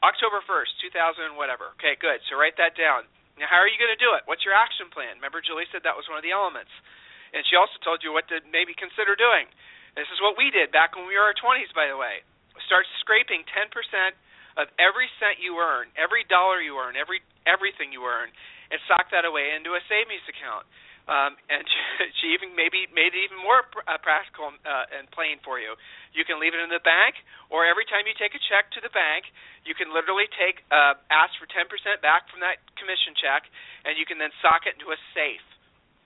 October 0.00 0.40
1st, 0.48 0.80
2000 0.96 1.36
whatever. 1.36 1.76
Okay, 1.76 1.96
good. 2.00 2.24
So 2.28 2.40
write 2.40 2.56
that 2.56 2.72
down. 2.76 3.04
Now, 3.36 3.48
how 3.48 3.60
are 3.60 3.68
you 3.68 3.80
going 3.80 3.92
to 3.92 4.00
do 4.00 4.16
it? 4.16 4.24
What's 4.28 4.44
your 4.44 4.56
action 4.56 4.88
plan? 4.92 5.16
Remember, 5.20 5.40
Julie 5.40 5.68
said 5.72 5.84
that 5.84 5.96
was 5.96 6.08
one 6.08 6.20
of 6.20 6.24
the 6.24 6.32
elements. 6.32 6.72
And 7.32 7.44
she 7.48 7.56
also 7.56 7.76
told 7.80 8.04
you 8.04 8.12
what 8.12 8.28
to 8.32 8.42
maybe 8.48 8.76
consider 8.76 9.14
doing. 9.14 9.48
This 9.94 10.08
is 10.12 10.20
what 10.20 10.36
we 10.36 10.50
did 10.50 10.72
back 10.72 10.96
when 10.96 11.08
we 11.08 11.16
were 11.16 11.30
our 11.30 11.36
20s, 11.36 11.70
by 11.72 11.88
the 11.88 11.96
way. 11.96 12.24
Start 12.68 12.84
scraping 13.00 13.44
10% 13.48 13.72
of 14.58 14.68
every 14.76 15.08
cent 15.22 15.38
you 15.38 15.56
earn, 15.58 15.88
every 15.94 16.26
dollar 16.26 16.60
you 16.60 16.76
earn, 16.76 16.98
every 16.98 17.22
everything 17.48 17.94
you 17.94 18.04
earn, 18.04 18.28
and 18.68 18.78
sock 18.84 19.08
that 19.10 19.24
away 19.24 19.56
into 19.56 19.72
a 19.72 19.82
savings 19.88 20.22
account. 20.28 20.66
Um, 21.08 21.36
and 21.48 21.64
she 22.20 22.32
even 22.36 22.52
maybe 22.52 22.84
made 22.92 23.16
it 23.16 23.22
even 23.24 23.40
more 23.40 23.64
pr- 23.68 23.84
uh, 23.88 23.96
practical 24.00 24.52
uh, 24.52 24.96
and 24.96 25.08
plain 25.10 25.40
for 25.40 25.56
you. 25.62 25.74
You 26.12 26.24
can 26.28 26.40
leave 26.42 26.52
it 26.52 26.60
in 26.60 26.68
the 26.68 26.82
bank, 26.82 27.16
or 27.48 27.64
every 27.64 27.88
time 27.88 28.04
you 28.04 28.14
take 28.16 28.36
a 28.36 28.42
check 28.50 28.68
to 28.76 28.80
the 28.82 28.92
bank, 28.92 29.28
you 29.64 29.74
can 29.74 29.90
literally 29.90 30.28
take 30.36 30.66
uh, 30.70 30.98
ask 31.08 31.34
for 31.40 31.48
10% 31.48 31.66
back 32.04 32.28
from 32.28 32.44
that 32.44 32.60
commission 32.76 33.16
check, 33.16 33.48
and 33.86 33.96
you 33.96 34.04
can 34.04 34.20
then 34.20 34.34
sock 34.44 34.68
it 34.68 34.76
into 34.76 34.92
a 34.92 34.98
safe. 35.16 35.44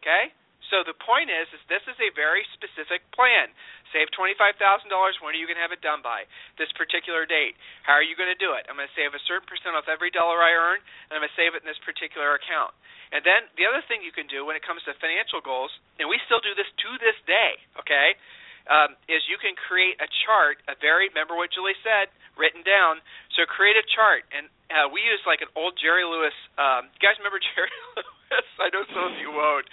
Okay. 0.00 0.32
So 0.72 0.80
the 0.80 0.96
point 0.96 1.28
is, 1.28 1.46
is 1.52 1.60
this 1.68 1.84
is 1.84 1.96
a 2.00 2.08
very 2.16 2.42
specific 2.56 3.04
plan. 3.12 3.52
Save 3.94 4.10
twenty-five 4.10 4.58
thousand 4.58 4.90
dollars. 4.90 5.14
When 5.22 5.32
are 5.32 5.38
you 5.38 5.46
going 5.46 5.56
to 5.56 5.62
have 5.62 5.70
it 5.70 5.78
done 5.78 6.02
by? 6.02 6.26
This 6.58 6.68
particular 6.74 7.22
date. 7.30 7.54
How 7.86 7.94
are 7.94 8.02
you 8.02 8.18
going 8.18 8.28
to 8.28 8.40
do 8.42 8.58
it? 8.58 8.66
I'm 8.66 8.74
going 8.74 8.90
to 8.90 8.96
save 8.98 9.14
a 9.14 9.22
certain 9.30 9.46
percent 9.46 9.78
off 9.78 9.86
every 9.86 10.10
dollar 10.10 10.42
I 10.42 10.50
earn, 10.50 10.82
and 10.82 11.14
I'm 11.14 11.22
going 11.22 11.30
to 11.30 11.38
save 11.38 11.54
it 11.54 11.62
in 11.62 11.68
this 11.70 11.78
particular 11.86 12.34
account. 12.34 12.74
And 13.14 13.22
then 13.22 13.46
the 13.54 13.70
other 13.70 13.86
thing 13.86 14.02
you 14.02 14.10
can 14.10 14.26
do 14.26 14.42
when 14.42 14.58
it 14.58 14.66
comes 14.66 14.82
to 14.90 14.98
financial 14.98 15.38
goals, 15.38 15.70
and 16.02 16.10
we 16.10 16.18
still 16.26 16.42
do 16.42 16.50
this 16.58 16.66
to 16.66 16.90
this 16.98 17.14
day, 17.30 17.54
okay, 17.78 18.18
um, 18.66 18.98
is 19.06 19.22
you 19.30 19.38
can 19.38 19.54
create 19.54 19.94
a 20.02 20.08
chart, 20.26 20.58
a 20.66 20.74
very, 20.82 21.06
remember 21.14 21.38
what 21.38 21.54
Julie 21.54 21.78
said, 21.86 22.10
written 22.34 22.66
down. 22.66 22.98
So 23.38 23.46
create 23.46 23.78
a 23.78 23.86
chart. 23.94 24.26
And 24.34 24.50
uh, 24.72 24.90
we 24.90 25.04
use 25.04 25.22
like 25.28 25.44
an 25.44 25.52
old 25.54 25.78
Jerry 25.78 26.02
Lewis. 26.02 26.34
Um, 26.56 26.90
you 26.90 27.00
guys 27.00 27.14
remember 27.20 27.38
Jerry 27.54 27.70
Lewis? 27.94 28.48
I 28.58 28.72
know 28.72 28.82
some 28.90 29.12
of 29.12 29.16
you 29.20 29.30
won't. 29.30 29.68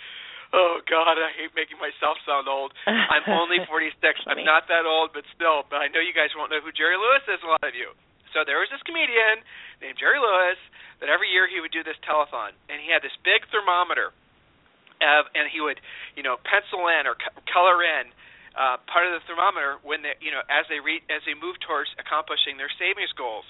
Oh 0.51 0.83
God, 0.83 1.15
I 1.15 1.31
hate 1.35 1.55
making 1.55 1.79
myself 1.79 2.19
sound 2.27 2.51
old. 2.51 2.75
I'm 2.87 3.23
only 3.41 3.63
46. 3.63 3.95
I'm 4.27 4.43
not 4.43 4.67
that 4.67 4.83
old, 4.83 5.15
but 5.15 5.23
still. 5.31 5.63
But 5.71 5.79
I 5.79 5.87
know 5.87 6.03
you 6.03 6.11
guys 6.11 6.35
won't 6.35 6.51
know 6.51 6.59
who 6.59 6.75
Jerry 6.75 6.99
Lewis 6.99 7.23
is. 7.31 7.39
A 7.43 7.49
lot 7.49 7.63
of 7.63 7.71
you. 7.71 7.95
So 8.35 8.43
there 8.47 8.59
was 8.59 8.67
this 8.71 8.83
comedian 8.83 9.43
named 9.79 9.99
Jerry 9.99 10.19
Lewis 10.19 10.59
that 10.99 11.11
every 11.11 11.31
year 11.31 11.47
he 11.47 11.59
would 11.59 11.71
do 11.71 11.83
this 11.83 11.99
telethon, 12.03 12.55
and 12.71 12.79
he 12.79 12.91
had 12.91 13.03
this 13.03 13.15
big 13.27 13.43
thermometer, 13.51 14.15
uh, 15.03 15.27
and 15.35 15.51
he 15.51 15.59
would, 15.59 15.81
you 16.15 16.23
know, 16.23 16.39
pencil 16.47 16.87
in 16.87 17.07
or 17.09 17.19
co- 17.19 17.35
color 17.49 17.83
in 17.83 18.11
uh, 18.55 18.79
part 18.87 19.07
of 19.07 19.15
the 19.15 19.23
thermometer 19.27 19.79
when 19.83 20.03
they, 20.03 20.15
you 20.23 20.31
know, 20.31 20.43
as 20.47 20.67
they 20.67 20.79
re- 20.79 21.03
as 21.11 21.23
they 21.27 21.35
move 21.35 21.59
towards 21.63 21.91
accomplishing 21.99 22.55
their 22.59 22.71
savings 22.75 23.11
goals. 23.15 23.47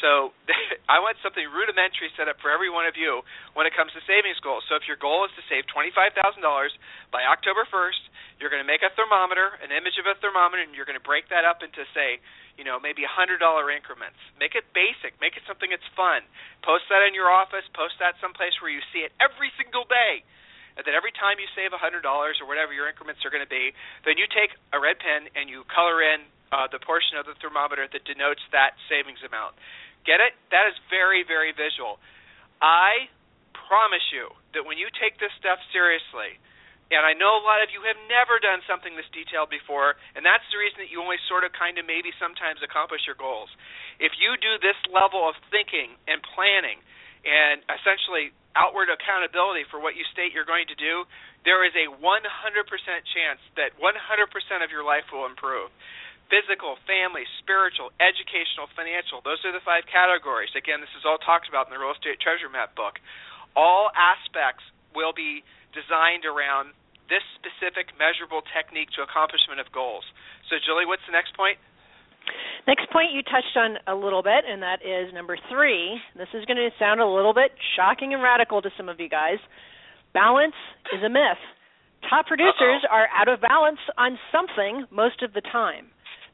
So 0.00 0.36
I 0.92 1.00
want 1.00 1.18
something 1.24 1.44
rudimentary 1.48 2.12
set 2.14 2.28
up 2.28 2.38
for 2.40 2.52
every 2.52 2.68
one 2.68 2.86
of 2.86 2.94
you 2.94 3.24
when 3.56 3.64
it 3.64 3.74
comes 3.74 3.92
to 3.96 4.00
savings 4.04 4.38
goals. 4.40 4.64
So 4.68 4.76
if 4.76 4.84
your 4.84 5.00
goal 5.00 5.24
is 5.24 5.32
to 5.40 5.42
save 5.48 5.64
$25,000 5.72 6.14
by 7.10 7.24
October 7.24 7.64
1st, 7.68 8.02
you're 8.38 8.52
going 8.52 8.62
to 8.62 8.68
make 8.68 8.86
a 8.86 8.92
thermometer, 8.94 9.58
an 9.64 9.74
image 9.74 9.98
of 9.98 10.06
a 10.06 10.14
thermometer, 10.22 10.62
and 10.62 10.76
you're 10.76 10.86
going 10.86 10.98
to 10.98 11.02
break 11.02 11.26
that 11.34 11.42
up 11.42 11.66
into 11.66 11.82
say 11.96 12.22
you 12.58 12.66
know, 12.66 12.82
maybe 12.82 13.06
$100 13.06 13.38
increments. 13.70 14.18
Make 14.34 14.58
it 14.58 14.66
basic. 14.74 15.14
Make 15.22 15.38
it 15.38 15.46
something 15.46 15.70
that's 15.70 15.86
fun. 15.94 16.26
Post 16.66 16.90
that 16.90 17.06
in 17.06 17.14
your 17.14 17.30
office. 17.30 17.62
Post 17.70 18.02
that 18.02 18.18
someplace 18.18 18.58
where 18.58 18.68
you 18.68 18.82
see 18.90 19.06
it 19.06 19.14
every 19.22 19.54
single 19.54 19.86
day. 19.86 20.26
And 20.74 20.82
then 20.82 20.98
every 20.98 21.14
time 21.14 21.38
you 21.38 21.46
save 21.54 21.70
$100 21.70 22.02
or 22.02 22.46
whatever 22.50 22.74
your 22.74 22.90
increments 22.90 23.22
are 23.22 23.30
going 23.30 23.46
to 23.46 23.50
be, 23.50 23.70
then 24.02 24.18
you 24.18 24.26
take 24.26 24.50
a 24.74 24.78
red 24.82 24.98
pen 24.98 25.30
and 25.38 25.46
you 25.46 25.62
color 25.70 26.02
in 26.02 26.26
uh, 26.52 26.66
the 26.70 26.80
portion 26.80 27.20
of 27.20 27.26
the 27.28 27.36
thermometer 27.38 27.86
that 27.90 28.02
denotes 28.04 28.42
that 28.52 28.76
savings 28.88 29.20
amount. 29.24 29.56
Get 30.06 30.20
it? 30.22 30.32
That 30.48 30.68
is 30.70 30.76
very, 30.88 31.24
very 31.26 31.52
visual. 31.52 32.00
I 32.62 33.12
promise 33.68 34.04
you 34.10 34.32
that 34.56 34.64
when 34.64 34.80
you 34.80 34.88
take 34.96 35.20
this 35.20 35.32
stuff 35.36 35.60
seriously, 35.70 36.40
and 36.88 37.04
I 37.04 37.12
know 37.12 37.36
a 37.36 37.44
lot 37.44 37.60
of 37.60 37.68
you 37.68 37.84
have 37.84 38.00
never 38.08 38.40
done 38.40 38.64
something 38.64 38.96
this 38.96 39.08
detailed 39.12 39.52
before, 39.52 40.00
and 40.16 40.24
that's 40.24 40.44
the 40.48 40.56
reason 40.56 40.80
that 40.80 40.88
you 40.88 41.04
only 41.04 41.20
sort 41.28 41.44
of 41.44 41.52
kind 41.52 41.76
of 41.76 41.84
maybe 41.84 42.08
sometimes 42.16 42.64
accomplish 42.64 43.04
your 43.04 43.18
goals. 43.20 43.52
If 44.00 44.16
you 44.16 44.40
do 44.40 44.56
this 44.64 44.78
level 44.88 45.28
of 45.28 45.36
thinking 45.52 46.00
and 46.08 46.24
planning 46.32 46.80
and 47.28 47.60
essentially 47.68 48.32
outward 48.56 48.88
accountability 48.88 49.68
for 49.68 49.76
what 49.76 50.00
you 50.00 50.04
state 50.16 50.32
you're 50.32 50.48
going 50.48 50.64
to 50.72 50.78
do, 50.80 51.04
there 51.44 51.60
is 51.68 51.76
a 51.76 51.92
100% 51.92 52.00
chance 52.00 53.40
that 53.60 53.76
100% 53.76 54.64
of 54.64 54.72
your 54.72 54.82
life 54.82 55.04
will 55.12 55.28
improve. 55.28 55.68
Physical, 56.28 56.76
family, 56.84 57.24
spiritual, 57.40 57.88
educational, 58.04 58.68
financial, 58.76 59.24
those 59.24 59.40
are 59.48 59.52
the 59.52 59.64
five 59.64 59.88
categories. 59.88 60.52
Again, 60.52 60.84
this 60.84 60.92
is 60.92 61.08
all 61.08 61.16
talked 61.16 61.48
about 61.48 61.68
in 61.68 61.72
the 61.72 61.80
Real 61.80 61.96
Estate 61.96 62.20
Treasure 62.20 62.52
Map 62.52 62.76
book. 62.76 63.00
All 63.56 63.88
aspects 63.96 64.60
will 64.92 65.16
be 65.16 65.40
designed 65.72 66.28
around 66.28 66.76
this 67.08 67.24
specific 67.40 67.96
measurable 67.96 68.44
technique 68.52 68.92
to 68.96 69.00
accomplishment 69.00 69.56
of 69.56 69.72
goals. 69.72 70.04
So, 70.52 70.60
Julie, 70.60 70.84
what's 70.84 71.04
the 71.08 71.16
next 71.16 71.32
point? 71.32 71.56
Next 72.68 72.84
point 72.92 73.16
you 73.16 73.24
touched 73.24 73.56
on 73.56 73.80
a 73.88 73.96
little 73.96 74.20
bit, 74.20 74.44
and 74.44 74.60
that 74.60 74.84
is 74.84 75.08
number 75.16 75.40
three. 75.48 75.96
This 76.12 76.28
is 76.36 76.44
going 76.44 76.60
to 76.60 76.68
sound 76.76 77.00
a 77.00 77.08
little 77.08 77.32
bit 77.32 77.56
shocking 77.76 78.12
and 78.12 78.20
radical 78.20 78.60
to 78.60 78.68
some 78.76 78.92
of 78.92 79.00
you 79.00 79.08
guys. 79.08 79.40
Balance 80.12 80.56
is 80.92 81.00
a 81.00 81.08
myth. 81.08 81.40
Top 82.08 82.26
producers 82.28 82.84
Uh-oh. 82.84 82.94
are 82.94 83.08
out 83.16 83.28
of 83.28 83.40
balance 83.40 83.80
on 83.96 84.18
something 84.30 84.84
most 84.92 85.22
of 85.22 85.32
the 85.32 85.40
time. 85.40 85.88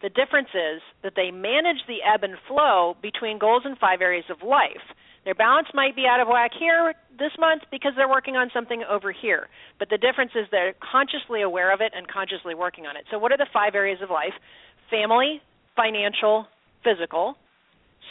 The 0.05 0.11
difference 0.11 0.53
is 0.53 0.83
that 1.03 1.15
they 1.17 1.31
manage 1.31 1.81
the 1.89 2.05
ebb 2.05 2.25
and 2.25 2.37
flow 2.47 2.95
between 3.01 3.39
goals 3.39 3.63
in 3.65 3.75
five 3.77 4.03
areas 4.03 4.27
of 4.29 4.47
life. 4.47 4.85
Their 5.25 5.35
balance 5.35 5.69
might 5.73 5.97
be 5.97 6.05
out 6.05 6.21
of 6.21 6.29
whack 6.29 6.51
here 6.53 6.93
this 7.19 7.33
month 7.39 7.63
because 7.71 7.93
they're 7.97 8.07
working 8.07 8.37
on 8.37 8.51
something 8.53 8.85
over 8.85 9.13
here. 9.13 9.49
But 9.79 9.89
the 9.89 9.97
difference 9.97 10.33
is 10.35 10.45
they're 10.51 10.75
consciously 10.77 11.41
aware 11.41 11.73
of 11.73 11.81
it 11.81 11.93
and 11.97 12.07
consciously 12.07 12.55
working 12.55 12.85
on 12.85 12.99
it. 12.99 13.05
So, 13.11 13.19
what 13.19 13.33
are 13.33 13.39
the 13.39 13.49
five 13.51 13.75
areas 13.75 14.01
of 14.03 14.11
life? 14.11 14.37
Family, 14.91 15.41
financial, 15.75 16.49
physical, 16.85 17.37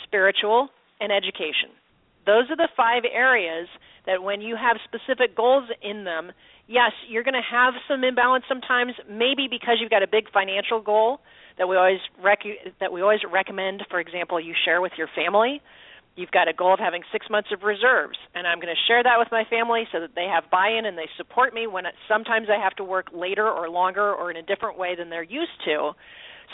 spiritual, 0.04 0.70
and 1.00 1.12
education. 1.12 1.78
Those 2.26 2.50
are 2.50 2.58
the 2.58 2.70
five 2.76 3.04
areas 3.06 3.68
that 4.06 4.24
when 4.24 4.42
you 4.42 4.56
have 4.56 4.78
specific 4.84 5.36
goals 5.36 5.70
in 5.82 6.04
them, 6.04 6.32
yes, 6.68 6.92
you're 7.08 7.24
going 7.24 7.34
to 7.34 7.42
have 7.42 7.74
some 7.88 8.04
imbalance 8.04 8.46
sometimes, 8.48 8.94
maybe 9.10 9.48
because 9.50 9.78
you've 9.80 9.90
got 9.90 10.04
a 10.04 10.08
big 10.08 10.32
financial 10.32 10.82
goal 10.82 11.20
that 11.58 11.68
we 11.68 11.78
always 11.78 12.00
rec- 12.22 12.44
that 12.80 12.92
we 12.92 13.02
always 13.02 13.20
recommend, 13.32 13.84
for 13.90 14.00
example, 14.00 14.40
you 14.40 14.54
share 14.66 14.82
with 14.82 14.94
your 14.98 15.08
family. 15.16 15.62
You've 16.16 16.32
got 16.32 16.48
a 16.48 16.54
goal 16.54 16.74
of 16.74 16.80
having 16.80 17.02
six 17.12 17.28
months 17.30 17.50
of 17.52 17.64
reserves, 17.64 18.18
and 18.36 18.46
I'm 18.46 18.60
going 18.60 18.74
to 18.74 18.82
share 18.88 19.02
that 19.02 19.18
with 19.18 19.30
my 19.32 19.46
family 19.50 19.88
so 19.92 20.00
that 20.00 20.14
they 20.16 20.26
have 20.26 20.50
buy-in 20.52 20.86
and 20.86 20.96
they 20.96 21.10
support 21.18 21.54
me 21.56 21.66
when 21.66 21.88
it, 21.88 21.96
sometimes 22.08 22.48
I 22.50 22.62
have 22.62 22.76
to 22.76 22.84
work 22.84 23.08
later 23.14 23.50
or 23.50 23.68
longer 23.70 24.14
or 24.14 24.30
in 24.30 24.38
a 24.38 24.44
different 24.44 24.78
way 24.78 24.96
than 24.96 25.10
they're 25.10 25.24
used 25.24 25.58
to, 25.66 25.94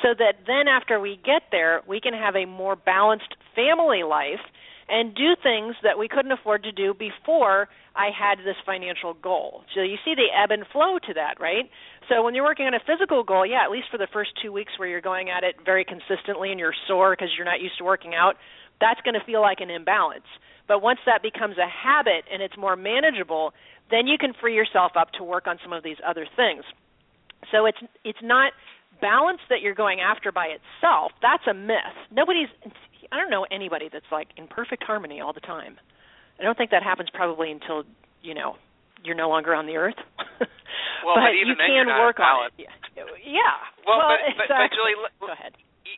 so 0.01 0.09
that 0.17 0.47
then 0.47 0.69
after 0.69 0.99
we 0.99 1.19
get 1.25 1.43
there, 1.51 1.81
we 1.88 1.99
can 1.99 2.13
have 2.13 2.35
a 2.35 2.45
more 2.45 2.77
balanced 2.77 3.35
family 3.53 4.03
life 4.03 4.39
and 4.89 5.13
do 5.13 5.36
things 5.41 5.75
that 5.84 5.97
we 5.99 6.08
couldn't 6.08 6.32
afford 6.32 6.63
to 6.63 6.71
do 6.71 6.93
before 6.93 7.69
I 7.95 8.10
had 8.10 8.39
this 8.39 8.56
financial 8.65 9.13
goal. 9.13 9.63
So 9.75 9.82
you 9.82 9.97
see 10.04 10.15
the 10.15 10.28
ebb 10.34 10.52
and 10.52 10.65
flow 10.71 10.97
to 10.97 11.13
that, 11.13 11.39
right? 11.39 11.69
So 12.10 12.23
when 12.23 12.34
you're 12.34 12.43
working 12.43 12.65
on 12.65 12.73
a 12.73 12.80
physical 12.80 13.23
goal, 13.23 13.45
yeah, 13.45 13.63
at 13.63 13.71
least 13.71 13.88
for 13.91 13.97
the 13.97 14.08
first 14.12 14.32
2 14.41 14.52
weeks 14.52 14.73
where 14.78 14.89
you're 14.89 15.02
going 15.02 15.30
at 15.30 15.43
it 15.43 15.56
very 15.63 15.86
consistently 15.86 16.52
and 16.52 16.60
you're 16.60 16.73
sore 16.88 17.13
because 17.13 17.30
you're 17.38 17.45
not 17.45 17.62
used 17.62 17.78
to 17.78 17.84
working 17.84 18.15
out, 18.15 18.36
that's 18.82 18.99
going 19.02 19.13
to 19.13 19.23
feel 19.25 19.41
like 19.41 19.60
an 19.60 19.69
imbalance. 19.69 20.25
But 20.67 20.82
once 20.82 20.99
that 21.06 21.21
becomes 21.21 21.58
a 21.58 21.67
habit 21.67 22.25
and 22.32 22.41
it's 22.41 22.58
more 22.58 22.75
manageable, 22.75 23.54
then 23.91 24.08
you 24.08 24.17
can 24.17 24.34
free 24.39 24.56
yourself 24.56 24.93
up 24.95 25.12
to 25.13 25.23
work 25.23 25.45
on 25.47 25.60
some 25.62 25.73
of 25.73 25.84
these 25.84 25.97
other 26.06 26.25
things. 26.36 26.63
So 27.52 27.65
it's 27.65 27.78
it's 28.04 28.21
not 28.21 28.54
balance 29.02 29.39
that 29.49 29.62
you're 29.62 29.75
going 29.75 29.99
after 29.99 30.32
by 30.32 30.47
itself. 30.47 31.12
That's 31.21 31.43
a 31.49 31.54
myth. 31.54 31.97
Nobody's 32.12 32.49
I 33.12 33.17
don't 33.17 33.30
know 33.30 33.45
anybody 33.50 33.89
that's 33.91 34.10
like 34.12 34.30
in 34.38 34.48
perfect 34.48 34.84
harmony 34.84 35.22
all 35.22 35.34
the 35.34 35.41
time. 35.41 35.78
I 36.39 36.43
don't 36.43 36.58
think 36.58 36.72
that 36.72 36.84
happens 36.84 37.10
probably 37.13 37.52
until, 37.52 37.84
you 38.22 38.34
know, 38.34 38.56
you're 39.04 39.15
no 39.15 39.30
longer 39.30 39.54
on 39.54 39.65
the 39.65 39.76
earth. 39.76 39.98
well, 41.04 41.15
but, 41.15 41.32
but 41.32 41.36
you 41.36 41.56
can 41.56 41.88
work 42.00 42.19
on 42.19 42.48
it. 42.48 42.54
Yeah. 42.60 43.56
Well, 43.86 44.00
well 44.00 44.15
but, 44.38 44.48
but, 44.48 44.48
but 44.48 44.72
Julie, 44.72 44.95
go 45.19 45.32
ahead 45.32 45.54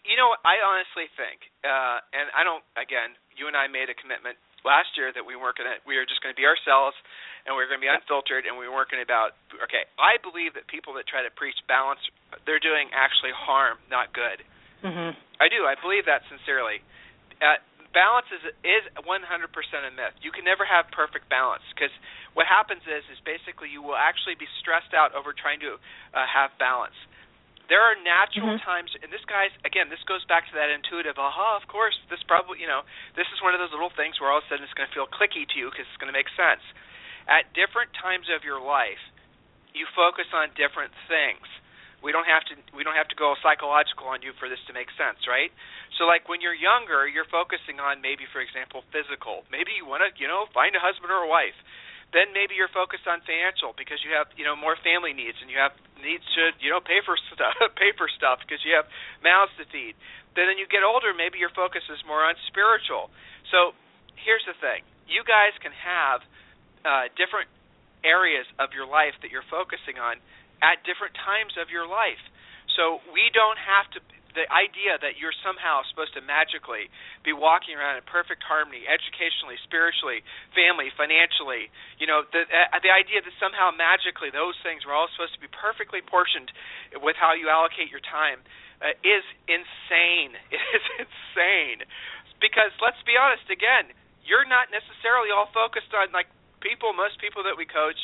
you 0.05 0.17
know, 0.17 0.33
I 0.41 0.61
honestly 0.63 1.07
think, 1.13 1.45
uh, 1.61 2.01
and 2.15 2.31
I 2.33 2.41
don't. 2.41 2.63
Again, 2.73 3.13
you 3.37 3.45
and 3.45 3.55
I 3.55 3.69
made 3.69 3.91
a 3.91 3.97
commitment 3.97 4.39
last 4.65 4.97
year 4.97 5.13
that 5.13 5.25
we 5.25 5.37
weren't 5.37 5.57
going 5.59 5.69
to. 5.69 5.77
We 5.85 5.97
were 5.97 6.07
just 6.07 6.23
going 6.25 6.33
to 6.33 6.39
be 6.39 6.47
ourselves, 6.47 6.97
and 7.45 7.53
we 7.53 7.61
were 7.61 7.69
going 7.69 7.81
to 7.81 7.85
be 7.85 7.91
unfiltered, 7.91 8.49
and 8.49 8.57
we 8.57 8.65
weren't 8.65 8.89
going 8.89 9.03
to 9.03 9.07
about. 9.07 9.37
Okay, 9.61 9.85
I 10.01 10.17
believe 10.21 10.57
that 10.57 10.65
people 10.71 10.97
that 10.97 11.05
try 11.05 11.21
to 11.21 11.31
preach 11.33 11.57
balance, 11.69 12.01
they're 12.47 12.61
doing 12.61 12.89
actually 12.95 13.33
harm, 13.35 13.77
not 13.91 14.11
good. 14.15 14.41
Mm-hmm. 14.81 15.13
I 15.37 15.47
do. 15.51 15.69
I 15.69 15.77
believe 15.77 16.09
that 16.09 16.25
sincerely. 16.31 16.81
Uh, 17.41 17.57
balance 17.93 18.29
is 18.31 18.43
is 18.63 18.83
100% 18.95 19.03
a 19.03 19.91
myth. 19.91 20.15
You 20.23 20.31
can 20.31 20.45
never 20.47 20.63
have 20.63 20.87
perfect 20.93 21.27
balance 21.27 21.63
because 21.73 21.91
what 22.33 22.47
happens 22.47 22.85
is 22.87 23.03
is 23.11 23.19
basically 23.27 23.67
you 23.67 23.83
will 23.83 23.99
actually 23.99 24.39
be 24.39 24.47
stressed 24.63 24.95
out 24.95 25.11
over 25.15 25.35
trying 25.35 25.59
to 25.65 25.75
uh, 26.15 26.23
have 26.23 26.55
balance. 26.61 26.95
There 27.67 27.79
are 27.79 27.95
natural 28.03 28.59
mm-hmm. 28.59 28.67
times, 28.67 28.91
and 28.99 29.07
this 29.15 29.23
guy's 29.23 29.55
again. 29.63 29.87
This 29.87 30.03
goes 30.03 30.27
back 30.27 30.43
to 30.51 30.53
that 30.59 30.67
intuitive. 30.67 31.15
Aha! 31.15 31.55
Of 31.55 31.71
course, 31.71 31.95
this 32.11 32.19
probably 32.27 32.59
you 32.59 32.67
know 32.67 32.83
this 33.15 33.27
is 33.31 33.39
one 33.39 33.55
of 33.55 33.63
those 33.63 33.71
little 33.71 33.93
things 33.95 34.19
where 34.19 34.27
all 34.27 34.43
of 34.43 34.47
a 34.47 34.49
sudden 34.51 34.67
it's 34.67 34.75
going 34.75 34.87
to 34.87 34.95
feel 34.95 35.07
clicky 35.07 35.47
to 35.47 35.55
you 35.55 35.71
because 35.71 35.87
it's 35.87 35.99
going 35.99 36.11
to 36.11 36.15
make 36.15 36.27
sense. 36.35 36.63
At 37.31 37.47
different 37.55 37.95
times 37.95 38.27
of 38.27 38.43
your 38.43 38.59
life, 38.59 38.99
you 39.71 39.87
focus 39.95 40.27
on 40.35 40.51
different 40.59 40.91
things. 41.07 41.47
We 42.01 42.09
don't 42.09 42.25
have 42.25 42.41
to 42.49 42.57
we 42.73 42.81
don't 42.81 42.97
have 42.97 43.09
to 43.13 43.17
go 43.17 43.37
psychological 43.45 44.09
on 44.09 44.25
you 44.25 44.33
for 44.41 44.49
this 44.49 44.61
to 44.67 44.73
make 44.73 44.89
sense, 44.97 45.29
right? 45.29 45.53
So 46.01 46.09
like 46.09 46.25
when 46.25 46.41
you're 46.41 46.57
younger, 46.57 47.05
you're 47.05 47.29
focusing 47.29 47.77
on 47.77 48.01
maybe 48.01 48.25
for 48.33 48.41
example 48.41 48.81
physical. 48.89 49.45
Maybe 49.53 49.77
you 49.77 49.85
want 49.85 50.01
to, 50.01 50.09
you 50.17 50.25
know, 50.25 50.49
find 50.49 50.73
a 50.73 50.81
husband 50.81 51.13
or 51.13 51.23
a 51.25 51.29
wife 51.29 51.57
then 52.11 52.35
maybe 52.35 52.59
you're 52.59 52.71
focused 52.71 53.07
on 53.07 53.23
financial 53.23 53.71
because 53.75 54.03
you 54.03 54.11
have 54.11 54.27
you 54.35 54.43
know 54.43 54.55
more 54.55 54.75
family 54.83 55.15
needs 55.15 55.39
and 55.39 55.47
you 55.47 55.55
have 55.55 55.71
needs 56.03 56.23
to 56.35 56.51
you 56.59 56.67
know 56.67 56.83
pay 56.83 56.99
for 57.03 57.15
stuff 57.31 57.55
pay 57.81 57.95
for 57.95 58.11
stuff 58.11 58.43
because 58.43 58.59
you 58.67 58.75
have 58.75 58.87
mouths 59.23 59.51
to 59.55 59.63
feed 59.71 59.95
then 60.35 60.51
when 60.51 60.59
you 60.59 60.67
get 60.67 60.83
older 60.83 61.15
maybe 61.15 61.39
your 61.39 61.51
focus 61.55 61.83
is 61.87 61.99
more 62.03 62.23
on 62.23 62.35
spiritual 62.51 63.07
so 63.49 63.71
here's 64.19 64.43
the 64.43 64.55
thing 64.59 64.83
you 65.07 65.23
guys 65.23 65.55
can 65.63 65.71
have 65.75 66.19
uh, 66.83 67.07
different 67.15 67.47
areas 68.03 68.47
of 68.59 68.75
your 68.75 68.87
life 68.87 69.15
that 69.23 69.31
you're 69.31 69.47
focusing 69.47 70.01
on 70.01 70.19
at 70.61 70.81
different 70.85 71.17
times 71.17 71.57
of 71.57 71.69
your 71.69 71.85
life 71.85 72.21
so 72.77 73.03
we 73.11 73.27
don't 73.33 73.59
have 73.59 73.89
to 73.97 73.99
the 74.31 74.47
idea 74.47 74.95
that 74.99 75.19
you're 75.19 75.35
somehow 75.43 75.83
supposed 75.91 76.15
to 76.15 76.23
magically 76.23 76.87
be 77.23 77.35
walking 77.35 77.75
around 77.75 77.99
in 77.99 78.05
perfect 78.07 78.39
harmony, 78.43 78.87
educationally, 78.87 79.59
spiritually, 79.67 80.23
family, 80.55 80.87
financially, 80.95 81.67
you 81.99 82.07
know, 82.07 82.23
the 82.31 82.47
uh, 82.47 82.79
the 82.79 82.91
idea 82.91 83.19
that 83.19 83.35
somehow 83.39 83.75
magically 83.75 84.31
those 84.31 84.55
things 84.63 84.87
are 84.87 84.95
all 84.95 85.11
supposed 85.11 85.35
to 85.35 85.43
be 85.43 85.51
perfectly 85.51 85.99
portioned 85.99 86.47
with 87.03 87.19
how 87.19 87.35
you 87.35 87.51
allocate 87.51 87.91
your 87.91 88.03
time 88.03 88.39
uh, 88.79 88.95
is 89.03 89.25
insane. 89.47 90.35
It 90.51 90.63
is 90.75 90.85
insane. 91.07 91.79
Because 92.39 92.73
let's 92.79 92.99
be 93.03 93.19
honest 93.19 93.45
again, 93.51 93.91
you're 94.23 94.47
not 94.47 94.71
necessarily 94.71 95.29
all 95.29 95.51
focused 95.51 95.91
on 95.91 96.11
like 96.15 96.31
people, 96.63 96.95
most 96.95 97.19
people 97.19 97.43
that 97.43 97.59
we 97.59 97.67
coach 97.67 97.99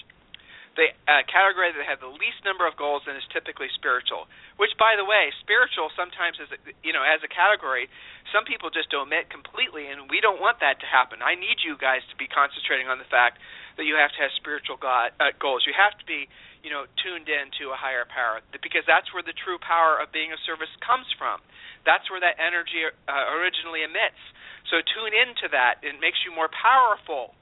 the 0.78 0.94
uh, 1.10 1.26
category 1.26 1.74
that 1.74 1.82
have 1.90 2.00
the 2.00 2.13
least 2.22 2.46
number 2.46 2.70
of 2.70 2.78
goals 2.78 3.02
and 3.10 3.18
is 3.18 3.26
typically 3.34 3.68
spiritual. 3.74 4.30
Which, 4.62 4.78
by 4.78 4.94
the 4.94 5.04
way, 5.04 5.34
spiritual 5.42 5.90
sometimes 5.98 6.38
is 6.38 6.54
you 6.86 6.94
know 6.94 7.02
as 7.02 7.20
a 7.26 7.30
category, 7.30 7.90
some 8.30 8.46
people 8.46 8.70
just 8.70 8.94
omit 8.94 9.34
completely, 9.34 9.90
and 9.90 10.06
we 10.08 10.22
don't 10.22 10.38
want 10.38 10.62
that 10.62 10.78
to 10.86 10.88
happen. 10.88 11.26
I 11.26 11.34
need 11.34 11.66
you 11.66 11.76
guys 11.82 12.06
to 12.13 12.16
be 12.16 12.30
concentrating 12.30 12.86
on 12.88 13.02
the 13.02 13.10
fact 13.10 13.42
that 13.82 13.90
you 13.90 13.98
have 13.98 14.13
to 14.16 14.22
have 14.22 14.32
spiritual 14.38 14.78
God, 14.78 15.18
uh, 15.18 15.34
goals. 15.42 15.66
You 15.66 15.74
have 15.74 15.98
to 15.98 16.06
be 16.06 16.30
you 16.62 16.70
know 16.70 16.86
tuned 17.02 17.26
in 17.26 17.50
to 17.58 17.74
a 17.74 17.78
higher 17.78 18.06
power 18.06 18.46
because 18.62 18.86
that's 18.86 19.10
where 19.18 19.26
the 19.26 19.34
true 19.34 19.58
power 19.58 19.98
of 19.98 20.13
being 20.13 20.30
of 20.30 20.40
service 20.46 20.72
comes 20.86 21.10
from. 21.18 21.42
That's 21.90 22.06
where 22.13 22.22
that 22.22 22.38
energy 22.38 22.86
uh, 22.86 23.26
originally 23.34 23.82
emits. 23.82 24.22
So 24.70 24.84
tune 24.84 25.16
into 25.16 25.50
that. 25.58 25.82
It 25.82 25.98
makes 25.98 26.22
you 26.22 26.36
more 26.36 26.52
powerful 26.54 27.34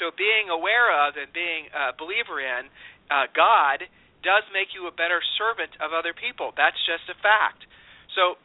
so 0.00 0.10
being 0.16 0.48
aware 0.48 0.88
of 0.88 1.20
and 1.20 1.28
being 1.30 1.68
a 1.70 1.92
believer 1.92 2.40
in 2.40 2.72
uh, 3.12 3.28
God 3.36 3.84
does 4.24 4.44
make 4.52 4.72
you 4.72 4.88
a 4.88 4.94
better 4.94 5.20
servant 5.36 5.76
of 5.80 5.92
other 5.92 6.16
people. 6.16 6.56
That's 6.56 6.78
just 6.88 7.04
a 7.12 7.16
fact. 7.20 7.64
So 8.16 8.40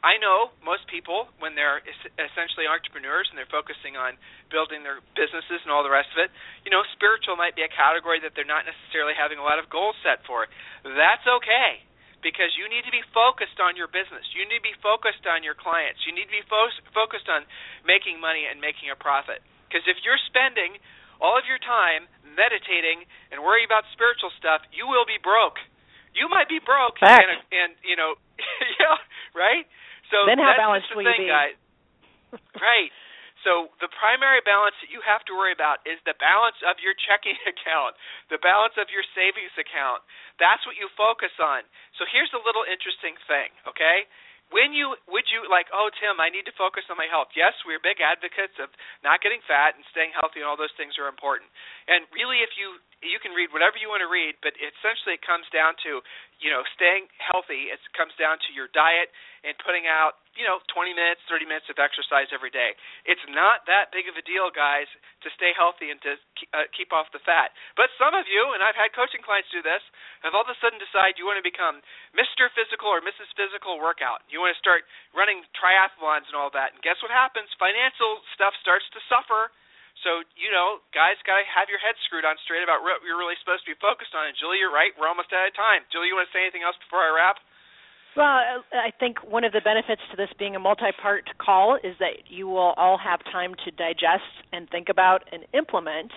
I 0.00 0.16
know 0.16 0.48
most 0.64 0.88
people, 0.88 1.28
when 1.44 1.52
they're 1.52 1.84
essentially 2.16 2.64
entrepreneurs 2.64 3.28
and 3.28 3.36
they're 3.36 3.52
focusing 3.52 4.00
on 4.00 4.16
building 4.48 4.80
their 4.80 5.04
businesses 5.12 5.60
and 5.60 5.68
all 5.68 5.84
the 5.84 5.92
rest 5.92 6.08
of 6.16 6.24
it, 6.24 6.32
you 6.64 6.72
know, 6.72 6.80
spiritual 6.96 7.36
might 7.36 7.52
be 7.52 7.64
a 7.64 7.72
category 7.72 8.16
that 8.24 8.32
they're 8.32 8.48
not 8.48 8.64
necessarily 8.64 9.12
having 9.12 9.36
a 9.36 9.44
lot 9.44 9.60
of 9.60 9.68
goals 9.68 9.96
set 10.00 10.24
for. 10.24 10.48
That's 10.84 11.24
okay 11.44 11.84
because 12.24 12.52
you 12.56 12.68
need 12.68 12.84
to 12.88 12.92
be 12.92 13.04
focused 13.12 13.60
on 13.60 13.76
your 13.76 13.88
business. 13.88 14.24
You 14.32 14.48
need 14.48 14.64
to 14.64 14.68
be 14.72 14.76
focused 14.80 15.24
on 15.28 15.44
your 15.44 15.56
clients. 15.56 16.00
You 16.08 16.12
need 16.16 16.28
to 16.28 16.36
be 16.36 16.44
fo- 16.48 16.72
focused 16.96 17.28
on 17.28 17.44
making 17.84 18.20
money 18.20 18.48
and 18.48 18.60
making 18.60 18.88
a 18.92 18.96
profit. 18.96 19.44
Because 19.70 19.86
if 19.86 20.02
you're 20.02 20.18
spending 20.26 20.82
all 21.22 21.38
of 21.38 21.46
your 21.46 21.62
time 21.62 22.10
meditating 22.26 23.06
and 23.30 23.38
worrying 23.38 23.70
about 23.70 23.86
spiritual 23.94 24.34
stuff, 24.34 24.66
you 24.74 24.90
will 24.90 25.06
be 25.06 25.22
broke. 25.22 25.62
You 26.10 26.26
might 26.26 26.50
be 26.50 26.58
broke, 26.58 26.98
Fact. 26.98 27.22
and, 27.22 27.38
and 27.54 27.70
you 27.86 27.94
know, 27.94 28.18
yeah, 28.82 28.98
right. 29.30 29.62
So 30.10 30.26
then 30.26 30.42
how 30.42 30.50
that's 30.50 30.58
balanced 30.58 30.90
the 30.90 30.98
will 30.98 31.06
thing, 31.06 31.22
you 31.22 31.30
be? 31.30 31.38
guys. 31.38 31.54
right. 32.58 32.90
So 33.46 33.72
the 33.80 33.88
primary 33.88 34.44
balance 34.44 34.76
that 34.84 34.92
you 34.92 35.00
have 35.00 35.24
to 35.30 35.32
worry 35.32 35.54
about 35.54 35.80
is 35.88 35.96
the 36.04 36.12
balance 36.20 36.60
of 36.66 36.76
your 36.82 36.92
checking 36.92 37.38
account, 37.52 37.96
the 38.28 38.42
balance 38.42 38.74
of 38.76 38.90
your 38.92 39.06
savings 39.16 39.54
account. 39.56 40.02
That's 40.42 40.60
what 40.68 40.76
you 40.76 40.90
focus 40.98 41.32
on. 41.40 41.64
So 41.96 42.04
here's 42.10 42.32
a 42.36 42.42
little 42.42 42.66
interesting 42.66 43.16
thing, 43.30 43.54
okay? 43.70 44.04
When 44.50 44.74
you 44.74 44.94
would 45.10 45.26
you 45.30 45.46
like 45.46 45.70
oh 45.70 45.88
tim 45.98 46.18
i 46.18 46.28
need 46.28 46.46
to 46.46 46.54
focus 46.58 46.84
on 46.90 46.98
my 46.98 47.06
health. 47.06 47.30
Yes 47.38 47.54
we're 47.64 47.82
big 47.82 48.02
advocates 48.02 48.54
of 48.58 48.70
not 49.02 49.22
getting 49.22 49.42
fat 49.46 49.74
and 49.78 49.84
staying 49.94 50.12
healthy 50.14 50.42
and 50.42 50.48
all 50.50 50.58
those 50.58 50.74
things 50.76 50.98
are 50.98 51.08
important. 51.08 51.48
And 51.86 52.06
really 52.10 52.42
if 52.42 52.52
you 52.58 52.78
you 53.00 53.18
can 53.18 53.32
read 53.32 53.48
whatever 53.52 53.80
you 53.80 53.88
want 53.88 54.04
to 54.04 54.10
read 54.10 54.36
but 54.44 54.52
essentially 54.60 55.16
it 55.16 55.24
comes 55.24 55.48
down 55.52 55.76
to 55.80 56.04
you 56.40 56.52
know 56.52 56.64
staying 56.76 57.08
healthy 57.20 57.72
it 57.72 57.80
comes 57.96 58.12
down 58.16 58.36
to 58.44 58.50
your 58.52 58.68
diet 58.72 59.10
and 59.40 59.56
putting 59.64 59.88
out, 59.88 60.20
you 60.36 60.44
know, 60.44 60.60
20 60.68 60.92
minutes, 60.92 61.24
30 61.24 61.48
minutes 61.48 61.68
of 61.72 61.80
exercise 61.80 62.28
every 62.28 62.52
day. 62.52 62.76
It's 63.08 63.24
not 63.32 63.64
that 63.64 63.88
big 63.88 64.04
of 64.04 64.16
a 64.16 64.24
deal, 64.24 64.52
guys, 64.52 64.88
to 65.24 65.28
stay 65.32 65.56
healthy 65.56 65.88
and 65.88 66.00
to 66.04 66.12
uh, 66.52 66.68
keep 66.76 66.92
off 66.92 67.08
the 67.16 67.24
fat. 67.24 67.56
But 67.76 67.88
some 67.96 68.12
of 68.12 68.28
you, 68.28 68.52
and 68.52 68.60
I've 68.60 68.76
had 68.76 68.92
coaching 68.92 69.24
clients 69.24 69.48
do 69.48 69.64
this, 69.64 69.80
have 70.20 70.36
all 70.36 70.44
of 70.44 70.52
a 70.52 70.58
sudden 70.60 70.76
decide 70.76 71.16
you 71.16 71.24
want 71.24 71.40
to 71.40 71.46
become 71.46 71.80
Mr. 72.12 72.52
Physical 72.52 72.92
or 72.92 73.00
Mrs. 73.00 73.32
Physical 73.32 73.80
Workout. 73.80 74.20
You 74.28 74.44
want 74.44 74.52
to 74.52 74.60
start 74.60 74.84
running 75.16 75.40
triathlons 75.56 76.28
and 76.28 76.36
all 76.36 76.52
that. 76.52 76.76
And 76.76 76.84
guess 76.84 77.00
what 77.00 77.12
happens? 77.12 77.48
Financial 77.56 78.20
stuff 78.36 78.52
starts 78.60 78.84
to 78.92 79.00
suffer. 79.08 79.48
So, 80.00 80.24
you 80.32 80.48
know, 80.48 80.80
guys 80.96 81.20
got 81.28 81.40
to 81.40 81.44
have 81.44 81.68
your 81.68 81.80
head 81.80 81.96
screwed 82.08 82.24
on 82.24 82.40
straight 82.42 82.64
about 82.64 82.80
what 82.80 83.04
you're 83.04 83.20
really 83.20 83.36
supposed 83.40 83.68
to 83.68 83.70
be 83.72 83.78
focused 83.78 84.16
on. 84.16 84.32
And 84.32 84.36
Julie, 84.36 84.56
you're 84.56 84.72
right. 84.72 84.96
We're 84.96 85.10
almost 85.10 85.28
out 85.32 85.44
of 85.44 85.52
time. 85.52 85.84
Julie, 85.92 86.08
you 86.08 86.16
want 86.16 86.28
to 86.28 86.32
say 86.32 86.40
anything 86.40 86.64
else 86.64 86.76
before 86.80 87.04
I 87.04 87.12
wrap? 87.12 87.36
Well, 88.16 88.64
I 88.74 88.90
think 88.98 89.22
one 89.22 89.44
of 89.44 89.52
the 89.52 89.60
benefits 89.62 90.02
to 90.10 90.16
this 90.16 90.32
being 90.34 90.56
a 90.56 90.58
multi-part 90.58 91.30
call 91.38 91.78
is 91.78 91.94
that 92.00 92.26
you 92.26 92.48
will 92.48 92.74
all 92.74 92.98
have 92.98 93.22
time 93.30 93.54
to 93.64 93.70
digest 93.70 94.26
and 94.50 94.68
think 94.68 94.88
about 94.88 95.22
and 95.30 95.46
implement 95.54 96.10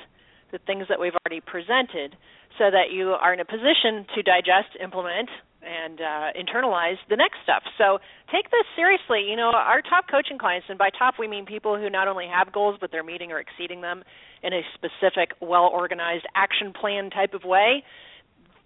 the 0.52 0.58
things 0.65 0.88
that 0.89 1.00
we've 1.00 1.13
already 1.22 1.41
presented 1.41 2.17
so 2.58 2.72
that 2.72 2.89
you 2.89 3.13
are 3.13 3.34
in 3.34 3.39
a 3.39 3.46
position 3.46 4.06
to 4.15 4.24
digest, 4.24 4.74
implement, 4.82 5.30
and 5.65 5.99
uh, 5.99 6.30
internalize 6.36 6.97
the 7.10 7.15
next 7.15 7.38
stuff. 7.43 7.63
So 7.78 7.99
take 8.32 8.52
this 8.52 8.65
seriously. 8.76 9.26
You 9.30 9.36
know, 9.36 9.52
our 9.54 9.82
top 9.82 10.06
coaching 10.10 10.38
clients, 10.38 10.67
and 10.69 10.78
by 10.78 10.89
top 10.89 11.15
we 11.19 11.28
mean 11.28 11.45
people 11.45 11.78
who 11.78 11.89
not 11.89 12.08
only 12.08 12.28
have 12.28 12.52
goals 12.52 12.78
but 12.80 12.91
they're 12.91 13.04
meeting 13.04 13.32
or 13.32 13.39
exceeding 13.39 13.82
them 13.82 14.04
in 14.43 14.54
a 14.54 14.62
specific, 14.76 15.32
well-organized 15.41 16.26
action 16.36 16.73
plan 16.73 17.10
type 17.10 17.34
of 17.34 17.43
way. 17.43 17.84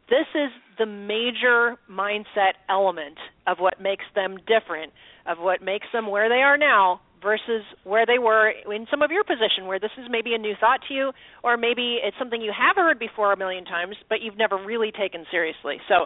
This 0.09 0.27
is 0.33 0.51
the 0.79 0.85
major 0.85 1.75
mindset 1.91 2.55
element 2.69 3.17
of 3.45 3.57
what 3.59 3.81
makes 3.81 4.05
them 4.15 4.37
different, 4.47 4.93
of 5.25 5.37
what 5.37 5.61
makes 5.61 5.87
them 5.91 6.07
where 6.07 6.29
they 6.29 6.41
are 6.41 6.57
now 6.57 7.01
versus 7.21 7.63
where 7.83 8.05
they 8.05 8.19
were 8.19 8.49
in 8.49 8.85
some 8.89 9.01
of 9.01 9.11
your 9.11 9.23
position 9.23 9.65
where 9.65 9.79
this 9.79 9.91
is 9.97 10.05
maybe 10.09 10.33
a 10.33 10.37
new 10.37 10.53
thought 10.59 10.79
to 10.87 10.93
you 10.93 11.11
or 11.43 11.57
maybe 11.57 11.97
it's 12.03 12.15
something 12.19 12.41
you 12.41 12.53
have 12.55 12.75
heard 12.75 12.99
before 12.99 13.33
a 13.33 13.37
million 13.37 13.65
times 13.65 13.95
but 14.09 14.21
you've 14.21 14.37
never 14.37 14.57
really 14.57 14.91
taken 14.91 15.25
seriously. 15.31 15.77
So 15.87 16.05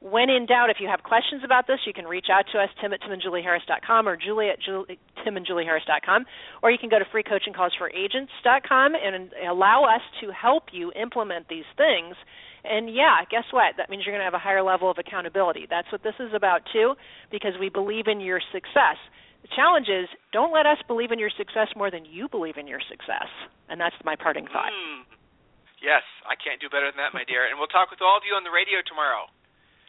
when 0.00 0.30
in 0.30 0.46
doubt, 0.46 0.70
if 0.70 0.76
you 0.78 0.86
have 0.86 1.02
questions 1.02 1.42
about 1.44 1.66
this, 1.66 1.80
you 1.86 1.92
can 1.92 2.06
reach 2.06 2.26
out 2.30 2.44
to 2.52 2.58
us, 2.58 2.68
Tim 2.80 2.92
at 2.92 3.00
timandjulieharris.com 3.02 4.08
or 4.08 4.16
Julie 4.16 4.48
at 4.48 4.62
Julie, 4.62 4.98
timandjulieharris.com, 5.26 6.24
or 6.62 6.70
you 6.70 6.78
can 6.78 6.88
go 6.88 6.98
to 6.98 7.04
freecoachingcallsforagents.com 7.06 8.94
and 8.94 9.30
allow 9.50 9.84
us 9.84 10.02
to 10.22 10.30
help 10.30 10.70
you 10.72 10.92
implement 10.94 11.48
these 11.48 11.66
things. 11.76 12.14
And 12.62 12.94
yeah, 12.94 13.26
guess 13.30 13.44
what? 13.50 13.74
That 13.76 13.90
means 13.90 14.04
you're 14.06 14.14
going 14.14 14.22
to 14.22 14.30
have 14.30 14.38
a 14.38 14.42
higher 14.42 14.62
level 14.62 14.90
of 14.90 14.98
accountability. 14.98 15.66
That's 15.68 15.90
what 15.90 16.02
this 16.02 16.14
is 16.20 16.30
about 16.34 16.62
too, 16.72 16.94
because 17.30 17.58
we 17.58 17.68
believe 17.68 18.06
in 18.06 18.20
your 18.20 18.40
success. 18.52 18.98
The 19.42 19.50
challenge 19.54 19.88
is 19.88 20.06
don't 20.32 20.54
let 20.54 20.66
us 20.66 20.78
believe 20.86 21.10
in 21.10 21.18
your 21.18 21.30
success 21.30 21.74
more 21.74 21.90
than 21.90 22.04
you 22.04 22.28
believe 22.28 22.56
in 22.56 22.66
your 22.66 22.82
success. 22.86 23.30
And 23.68 23.80
that's 23.80 23.94
my 24.04 24.14
parting 24.14 24.46
thought. 24.46 24.70
Mm. 24.70 25.06
Yes, 25.82 26.02
I 26.26 26.34
can't 26.34 26.58
do 26.58 26.66
better 26.66 26.90
than 26.90 26.98
that, 26.98 27.14
my 27.14 27.22
dear. 27.22 27.46
And 27.46 27.54
we'll 27.58 27.70
talk 27.70 27.90
with 27.90 28.02
all 28.02 28.18
of 28.18 28.26
you 28.26 28.34
on 28.34 28.42
the 28.42 28.50
radio 28.50 28.82
tomorrow. 28.82 29.30